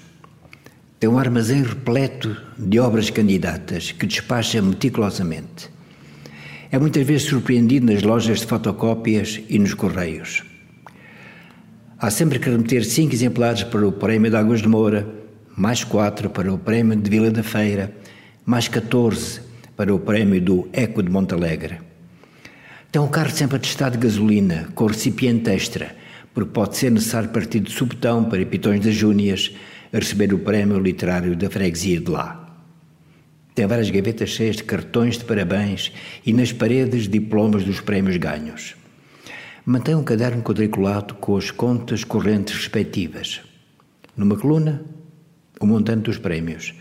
tem 1.00 1.10
um 1.10 1.17
armazém 1.17 1.63
repleto 1.63 2.36
de 2.58 2.78
obras 2.80 3.10
candidatas 3.10 3.93
que 3.93 4.06
despacha 4.06 4.62
meticulosamente. 4.62 5.69
É 6.71 6.78
muitas 6.78 7.08
vezes 7.08 7.30
surpreendido 7.30 7.86
nas 7.86 8.04
lojas 8.04 8.41
de 8.41 8.48
fotocópias 8.48 9.41
e 9.48 9.58
nos 9.58 9.74
correios. 9.74 10.43
Há 11.98 12.12
sempre 12.12 12.38
que 12.38 12.50
remeter 12.50 12.84
cinco 12.84 13.13
exemplares 13.13 13.63
para 13.63 13.88
o 13.88 13.93
Prémio 13.93 14.30
de 14.30 14.36
Águas 14.36 14.62
de 14.62 14.67
Moura, 14.67 15.08
mais 15.56 15.86
quatro 15.86 16.30
para 16.30 16.54
o 16.54 16.58
Prémio 16.58 16.98
de 16.98 17.10
Vila 17.10 17.32
da 17.32 17.41
Feira, 17.43 17.95
mais 18.45 18.67
14 18.67 19.41
para 19.75 19.93
o 19.93 19.97
Prémio 19.97 20.39
do 20.39 20.69
Eco 20.71 21.01
de 21.01 21.10
Montalegre. 21.10 21.79
Tem 22.91 23.01
um 23.01 23.08
carro 23.08 23.31
sempre 23.31 23.58
atestado 23.58 23.97
de 23.97 24.03
gasolina, 24.03 24.69
com 24.75 24.86
recipiente 24.86 25.49
extra, 25.49 25.95
porque 26.31 26.51
pode 26.51 26.77
ser 26.77 26.91
necessário 26.91 27.29
partir 27.29 27.60
de 27.60 27.71
Subtão 27.71 28.23
para 28.25 28.45
Pitões 28.45 28.86
das 28.86 28.93
Júnias 28.93 29.51
a 29.91 29.97
receber 29.97 30.31
o 30.31 30.38
Prémio 30.38 30.77
Literário 30.77 31.36
da 31.36 31.49
Freguesia 31.49 31.99
de 31.99 32.12
lá. 32.12 32.55
Tem 33.55 33.65
várias 33.65 33.89
gavetas 33.89 34.29
cheias 34.29 34.58
de 34.58 34.63
cartões 34.63 35.17
de 35.17 35.25
parabéns 35.25 35.91
e 36.23 36.31
nas 36.31 36.51
paredes 36.51 37.08
diplomas 37.08 37.63
dos 37.63 37.81
prémios 37.81 38.17
ganhos. 38.17 38.75
Mantém 39.65 39.95
um 39.95 40.03
caderno 40.03 40.43
quadriculado 40.43 41.15
com 41.15 41.36
as 41.36 41.49
contas 41.49 42.03
correntes 42.03 42.55
respectivas. 42.55 43.41
Numa 44.15 44.38
coluna, 44.38 44.86
o 45.60 45.65
montante 45.65 46.03
dos 46.03 46.19
prémios. 46.19 46.75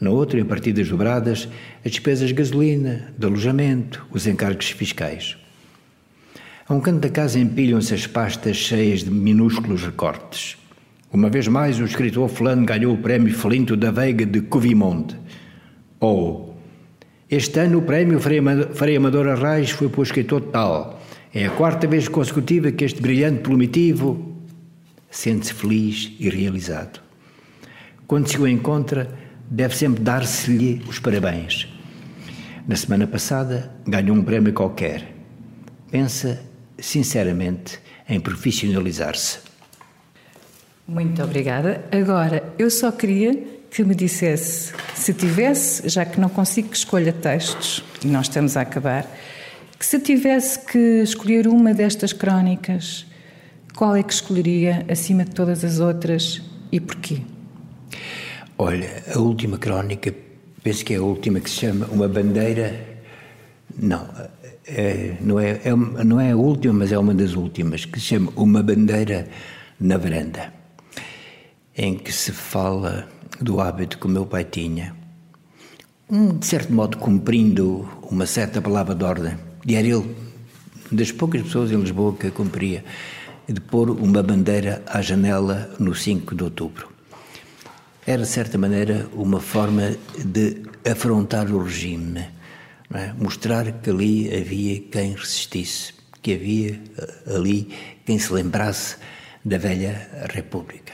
Na 0.00 0.10
outra, 0.10 0.40
em 0.40 0.44
partidas 0.44 0.88
dobradas, 0.88 1.48
as 1.84 1.92
despesas 1.92 2.28
de 2.28 2.34
gasolina, 2.34 3.12
de 3.16 3.26
alojamento, 3.26 4.06
os 4.10 4.26
encargos 4.26 4.70
fiscais. 4.70 5.36
A 6.66 6.74
um 6.74 6.80
canto 6.80 7.00
da 7.00 7.08
casa 7.08 7.38
empilham-se 7.38 7.94
as 7.94 8.06
pastas 8.06 8.56
cheias 8.56 9.04
de 9.04 9.10
minúsculos 9.10 9.82
recortes. 9.82 10.56
Uma 11.12 11.30
vez 11.30 11.46
mais, 11.46 11.78
o 11.78 11.84
escritor 11.84 12.28
fulano 12.28 12.66
ganhou 12.66 12.94
o 12.94 12.98
prémio 12.98 13.32
Felinto 13.32 13.76
da 13.76 13.90
Veiga 13.90 14.26
de 14.26 14.40
Covimonde. 14.40 15.16
Ou, 16.00 16.56
este 17.30 17.60
ano 17.60 17.78
o 17.78 17.82
prémio 17.82 18.18
Frei 18.18 18.96
Amador 18.96 19.28
Arraes 19.28 19.70
foi 19.70 19.88
para 19.88 20.00
o 20.00 20.02
escritor 20.02 20.40
tal. 20.40 21.02
É 21.32 21.46
a 21.46 21.50
quarta 21.50 21.86
vez 21.86 22.08
consecutiva 22.08 22.72
que 22.72 22.84
este 22.84 23.00
brilhante 23.00 23.42
plumitivo 23.42 24.34
sente-se 25.10 25.54
feliz 25.54 26.12
e 26.18 26.28
realizado. 26.28 27.00
Quando 28.06 28.28
se 28.28 28.38
o 28.38 28.46
encontra, 28.46 29.08
deve 29.50 29.76
sempre 29.76 30.02
dar-se-lhe 30.02 30.82
os 30.88 30.98
parabéns. 30.98 31.68
Na 32.66 32.76
semana 32.76 33.06
passada, 33.06 33.70
ganhou 33.86 34.16
um 34.16 34.22
prémio 34.22 34.52
qualquer. 34.52 35.12
Pensa, 35.90 36.40
sinceramente, 36.78 37.78
em 38.08 38.18
profissionalizar-se. 38.18 39.38
Muito 40.86 41.22
obrigada. 41.22 41.84
Agora, 41.90 42.42
eu 42.58 42.70
só 42.70 42.90
queria 42.90 43.34
que 43.70 43.82
me 43.82 43.94
dissesse, 43.94 44.72
se 44.94 45.12
tivesse, 45.12 45.88
já 45.88 46.04
que 46.04 46.20
não 46.20 46.28
consigo 46.28 46.68
que 46.68 46.76
escolha 46.76 47.12
textos, 47.12 47.82
e 48.04 48.06
nós 48.06 48.26
estamos 48.26 48.56
a 48.56 48.60
acabar, 48.60 49.04
que 49.78 49.84
se 49.84 49.98
tivesse 49.98 50.60
que 50.60 51.02
escolher 51.02 51.48
uma 51.48 51.74
destas 51.74 52.12
crónicas, 52.12 53.04
qual 53.74 53.96
é 53.96 54.02
que 54.02 54.12
escolheria 54.12 54.86
acima 54.88 55.24
de 55.24 55.32
todas 55.32 55.64
as 55.64 55.80
outras 55.80 56.40
e 56.70 56.78
porquê? 56.78 57.22
Olha, 58.56 59.02
a 59.12 59.18
última 59.18 59.58
crónica, 59.58 60.14
penso 60.62 60.84
que 60.84 60.94
é 60.94 60.98
a 60.98 61.02
última 61.02 61.40
que 61.40 61.50
se 61.50 61.56
chama 61.56 61.86
Uma 61.86 62.06
Bandeira. 62.06 63.00
Não, 63.76 64.08
é, 64.64 65.16
não, 65.20 65.40
é, 65.40 65.60
é, 65.64 65.74
não 66.04 66.20
é 66.20 66.30
a 66.30 66.36
última, 66.36 66.72
mas 66.72 66.92
é 66.92 66.98
uma 66.98 67.12
das 67.12 67.34
últimas, 67.34 67.84
que 67.84 67.98
se 67.98 68.06
chama 68.06 68.32
Uma 68.36 68.62
Bandeira 68.62 69.26
na 69.80 69.96
Varanda, 69.96 70.52
em 71.76 71.96
que 71.96 72.12
se 72.12 72.30
fala 72.30 73.08
do 73.40 73.60
hábito 73.60 73.98
que 73.98 74.06
o 74.06 74.08
meu 74.08 74.24
pai 74.24 74.44
tinha, 74.44 74.94
de 76.38 76.46
certo 76.46 76.72
modo 76.72 76.96
cumprindo 76.98 77.88
uma 78.08 78.24
certa 78.24 78.62
palavra 78.62 78.94
de 78.94 79.02
ordem, 79.02 79.34
e 79.66 79.74
era 79.74 79.88
ele 79.88 80.14
das 80.92 81.10
poucas 81.10 81.42
pessoas 81.42 81.72
em 81.72 81.76
Lisboa 81.76 82.14
que 82.14 82.28
a 82.28 82.30
cumpria, 82.30 82.84
de 83.48 83.60
pôr 83.60 83.90
uma 83.90 84.22
bandeira 84.22 84.80
à 84.86 85.02
janela 85.02 85.74
no 85.80 85.92
5 85.92 86.36
de 86.36 86.44
outubro. 86.44 86.93
Era, 88.06 88.22
de 88.22 88.28
certa 88.28 88.58
maneira, 88.58 89.08
uma 89.14 89.40
forma 89.40 89.96
de 90.22 90.62
afrontar 90.84 91.50
o 91.50 91.62
regime, 91.62 92.26
é? 92.92 93.14
mostrar 93.16 93.80
que 93.80 93.88
ali 93.88 94.28
havia 94.28 94.78
quem 94.80 95.12
resistisse, 95.12 95.94
que 96.20 96.34
havia 96.34 96.78
eh, 96.98 97.34
ali 97.34 97.68
quem 98.04 98.18
se 98.18 98.30
lembrasse 98.30 98.96
da 99.42 99.56
velha 99.56 100.06
República. 100.30 100.92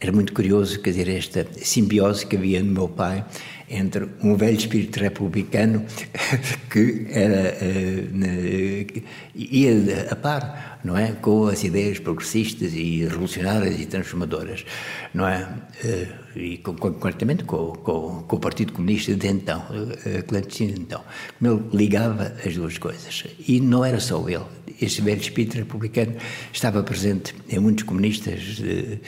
Era 0.00 0.12
muito 0.12 0.32
curioso, 0.32 0.80
quer 0.80 0.90
dizer, 0.90 1.08
esta 1.08 1.46
simbiose 1.62 2.26
que 2.26 2.36
havia 2.36 2.60
no 2.60 2.72
meu 2.72 2.88
pai 2.88 3.24
entre 3.70 4.08
um 4.22 4.36
velho 4.36 4.56
espírito 4.56 4.98
republicano 5.00 5.84
que 6.70 7.06
era, 7.10 7.56
uh, 7.60 9.02
ia 9.34 10.08
a 10.10 10.16
par, 10.16 10.80
não 10.84 10.96
é, 10.96 11.12
com 11.12 11.46
as 11.48 11.64
ideias 11.64 11.98
progressistas 11.98 12.72
e 12.74 13.04
revolucionárias 13.04 13.78
e 13.80 13.86
transformadoras, 13.86 14.64
não 15.12 15.26
é, 15.28 15.42
uh, 15.42 16.27
e 16.38 16.58
concretamente 16.58 17.44
com, 17.44 17.72
com, 17.72 18.22
com, 18.22 18.36
o 18.36 18.40
Partido 18.40 18.72
Comunista 18.72 19.14
de 19.14 19.26
então, 19.26 19.60
uh, 19.70 20.22
clandestino 20.24 20.74
de 20.74 20.80
então. 20.80 21.02
Ele 21.42 21.62
ligava 21.72 22.34
as 22.44 22.54
duas 22.54 22.78
coisas 22.78 23.24
e 23.46 23.60
não 23.60 23.84
era 23.84 24.00
só 24.00 24.28
ele. 24.28 24.44
Este 24.80 25.02
velho 25.02 25.20
espírito 25.20 25.56
republicano 25.56 26.14
estava 26.52 26.82
presente 26.82 27.34
em 27.48 27.58
muitos 27.58 27.84
comunistas. 27.84 28.58
Uh, 28.60 28.98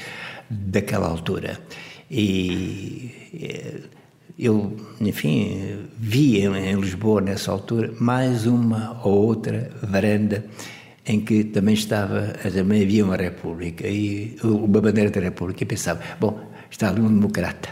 daquela 0.50 1.06
altura. 1.06 1.60
E 2.10 3.10
eh, 3.40 3.80
eu, 4.36 4.76
enfim, 5.00 5.86
vi 5.96 6.44
em 6.44 6.74
Lisboa 6.74 7.20
nessa 7.20 7.52
altura 7.52 7.92
mais 8.00 8.46
uma 8.46 9.00
ou 9.04 9.26
outra 9.26 9.70
varanda 9.82 10.44
em 11.06 11.20
que 11.20 11.44
também 11.44 11.74
estava, 11.74 12.34
também 12.52 12.82
havia 12.82 13.04
uma 13.04 13.16
república 13.16 13.86
e 13.86 14.36
uma 14.42 14.80
bandeira 14.80 15.10
da 15.10 15.20
república 15.20 15.62
e 15.62 15.66
pensava, 15.66 16.00
bom, 16.20 16.49
está 16.70 16.88
ali 16.88 17.00
um 17.00 17.08
democrata, 17.08 17.70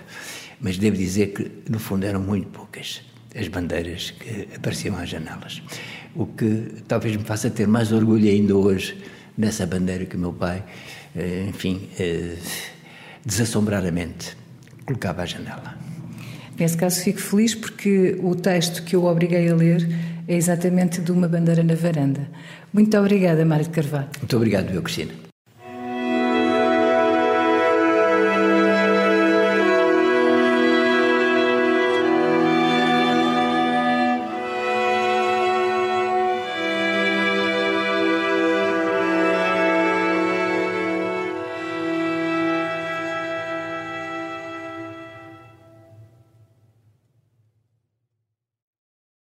mas 0.60 0.76
devo 0.78 0.96
dizer 0.96 1.28
que 1.28 1.50
no 1.70 1.78
fundo 1.78 2.04
eram 2.04 2.20
muito 2.20 2.48
poucas 2.48 3.02
as 3.34 3.48
bandeiras 3.48 4.10
que 4.10 4.48
apareciam 4.54 4.96
às 4.96 5.08
janelas, 5.08 5.62
o 6.14 6.26
que 6.26 6.82
talvez 6.88 7.14
me 7.16 7.22
faça 7.24 7.50
ter 7.50 7.68
mais 7.68 7.92
orgulho 7.92 8.28
ainda 8.28 8.56
hoje 8.56 8.96
nessa 9.36 9.64
bandeira 9.66 10.04
que 10.04 10.16
o 10.16 10.18
meu 10.18 10.32
pai 10.32 10.64
eh, 11.14 11.46
enfim, 11.48 11.88
eh, 11.98 12.36
desassombradamente 13.24 14.36
colocava 14.84 15.22
à 15.22 15.26
janela. 15.26 15.76
Nesse 16.58 16.76
caso 16.76 17.00
fico 17.02 17.20
feliz 17.20 17.54
porque 17.54 18.18
o 18.20 18.34
texto 18.34 18.82
que 18.82 18.96
eu 18.96 19.04
obriguei 19.04 19.48
a 19.48 19.54
ler 19.54 19.88
é 20.26 20.34
exatamente 20.34 21.00
de 21.00 21.12
uma 21.12 21.28
bandeira 21.28 21.62
na 21.62 21.74
varanda. 21.74 22.28
Muito 22.72 22.96
obrigada, 22.98 23.44
Mário 23.44 23.64
de 23.64 23.70
Carvalho. 23.70 24.08
Muito 24.18 24.36
obrigado, 24.36 24.70
eu, 24.72 24.82
Cristina. 24.82 25.27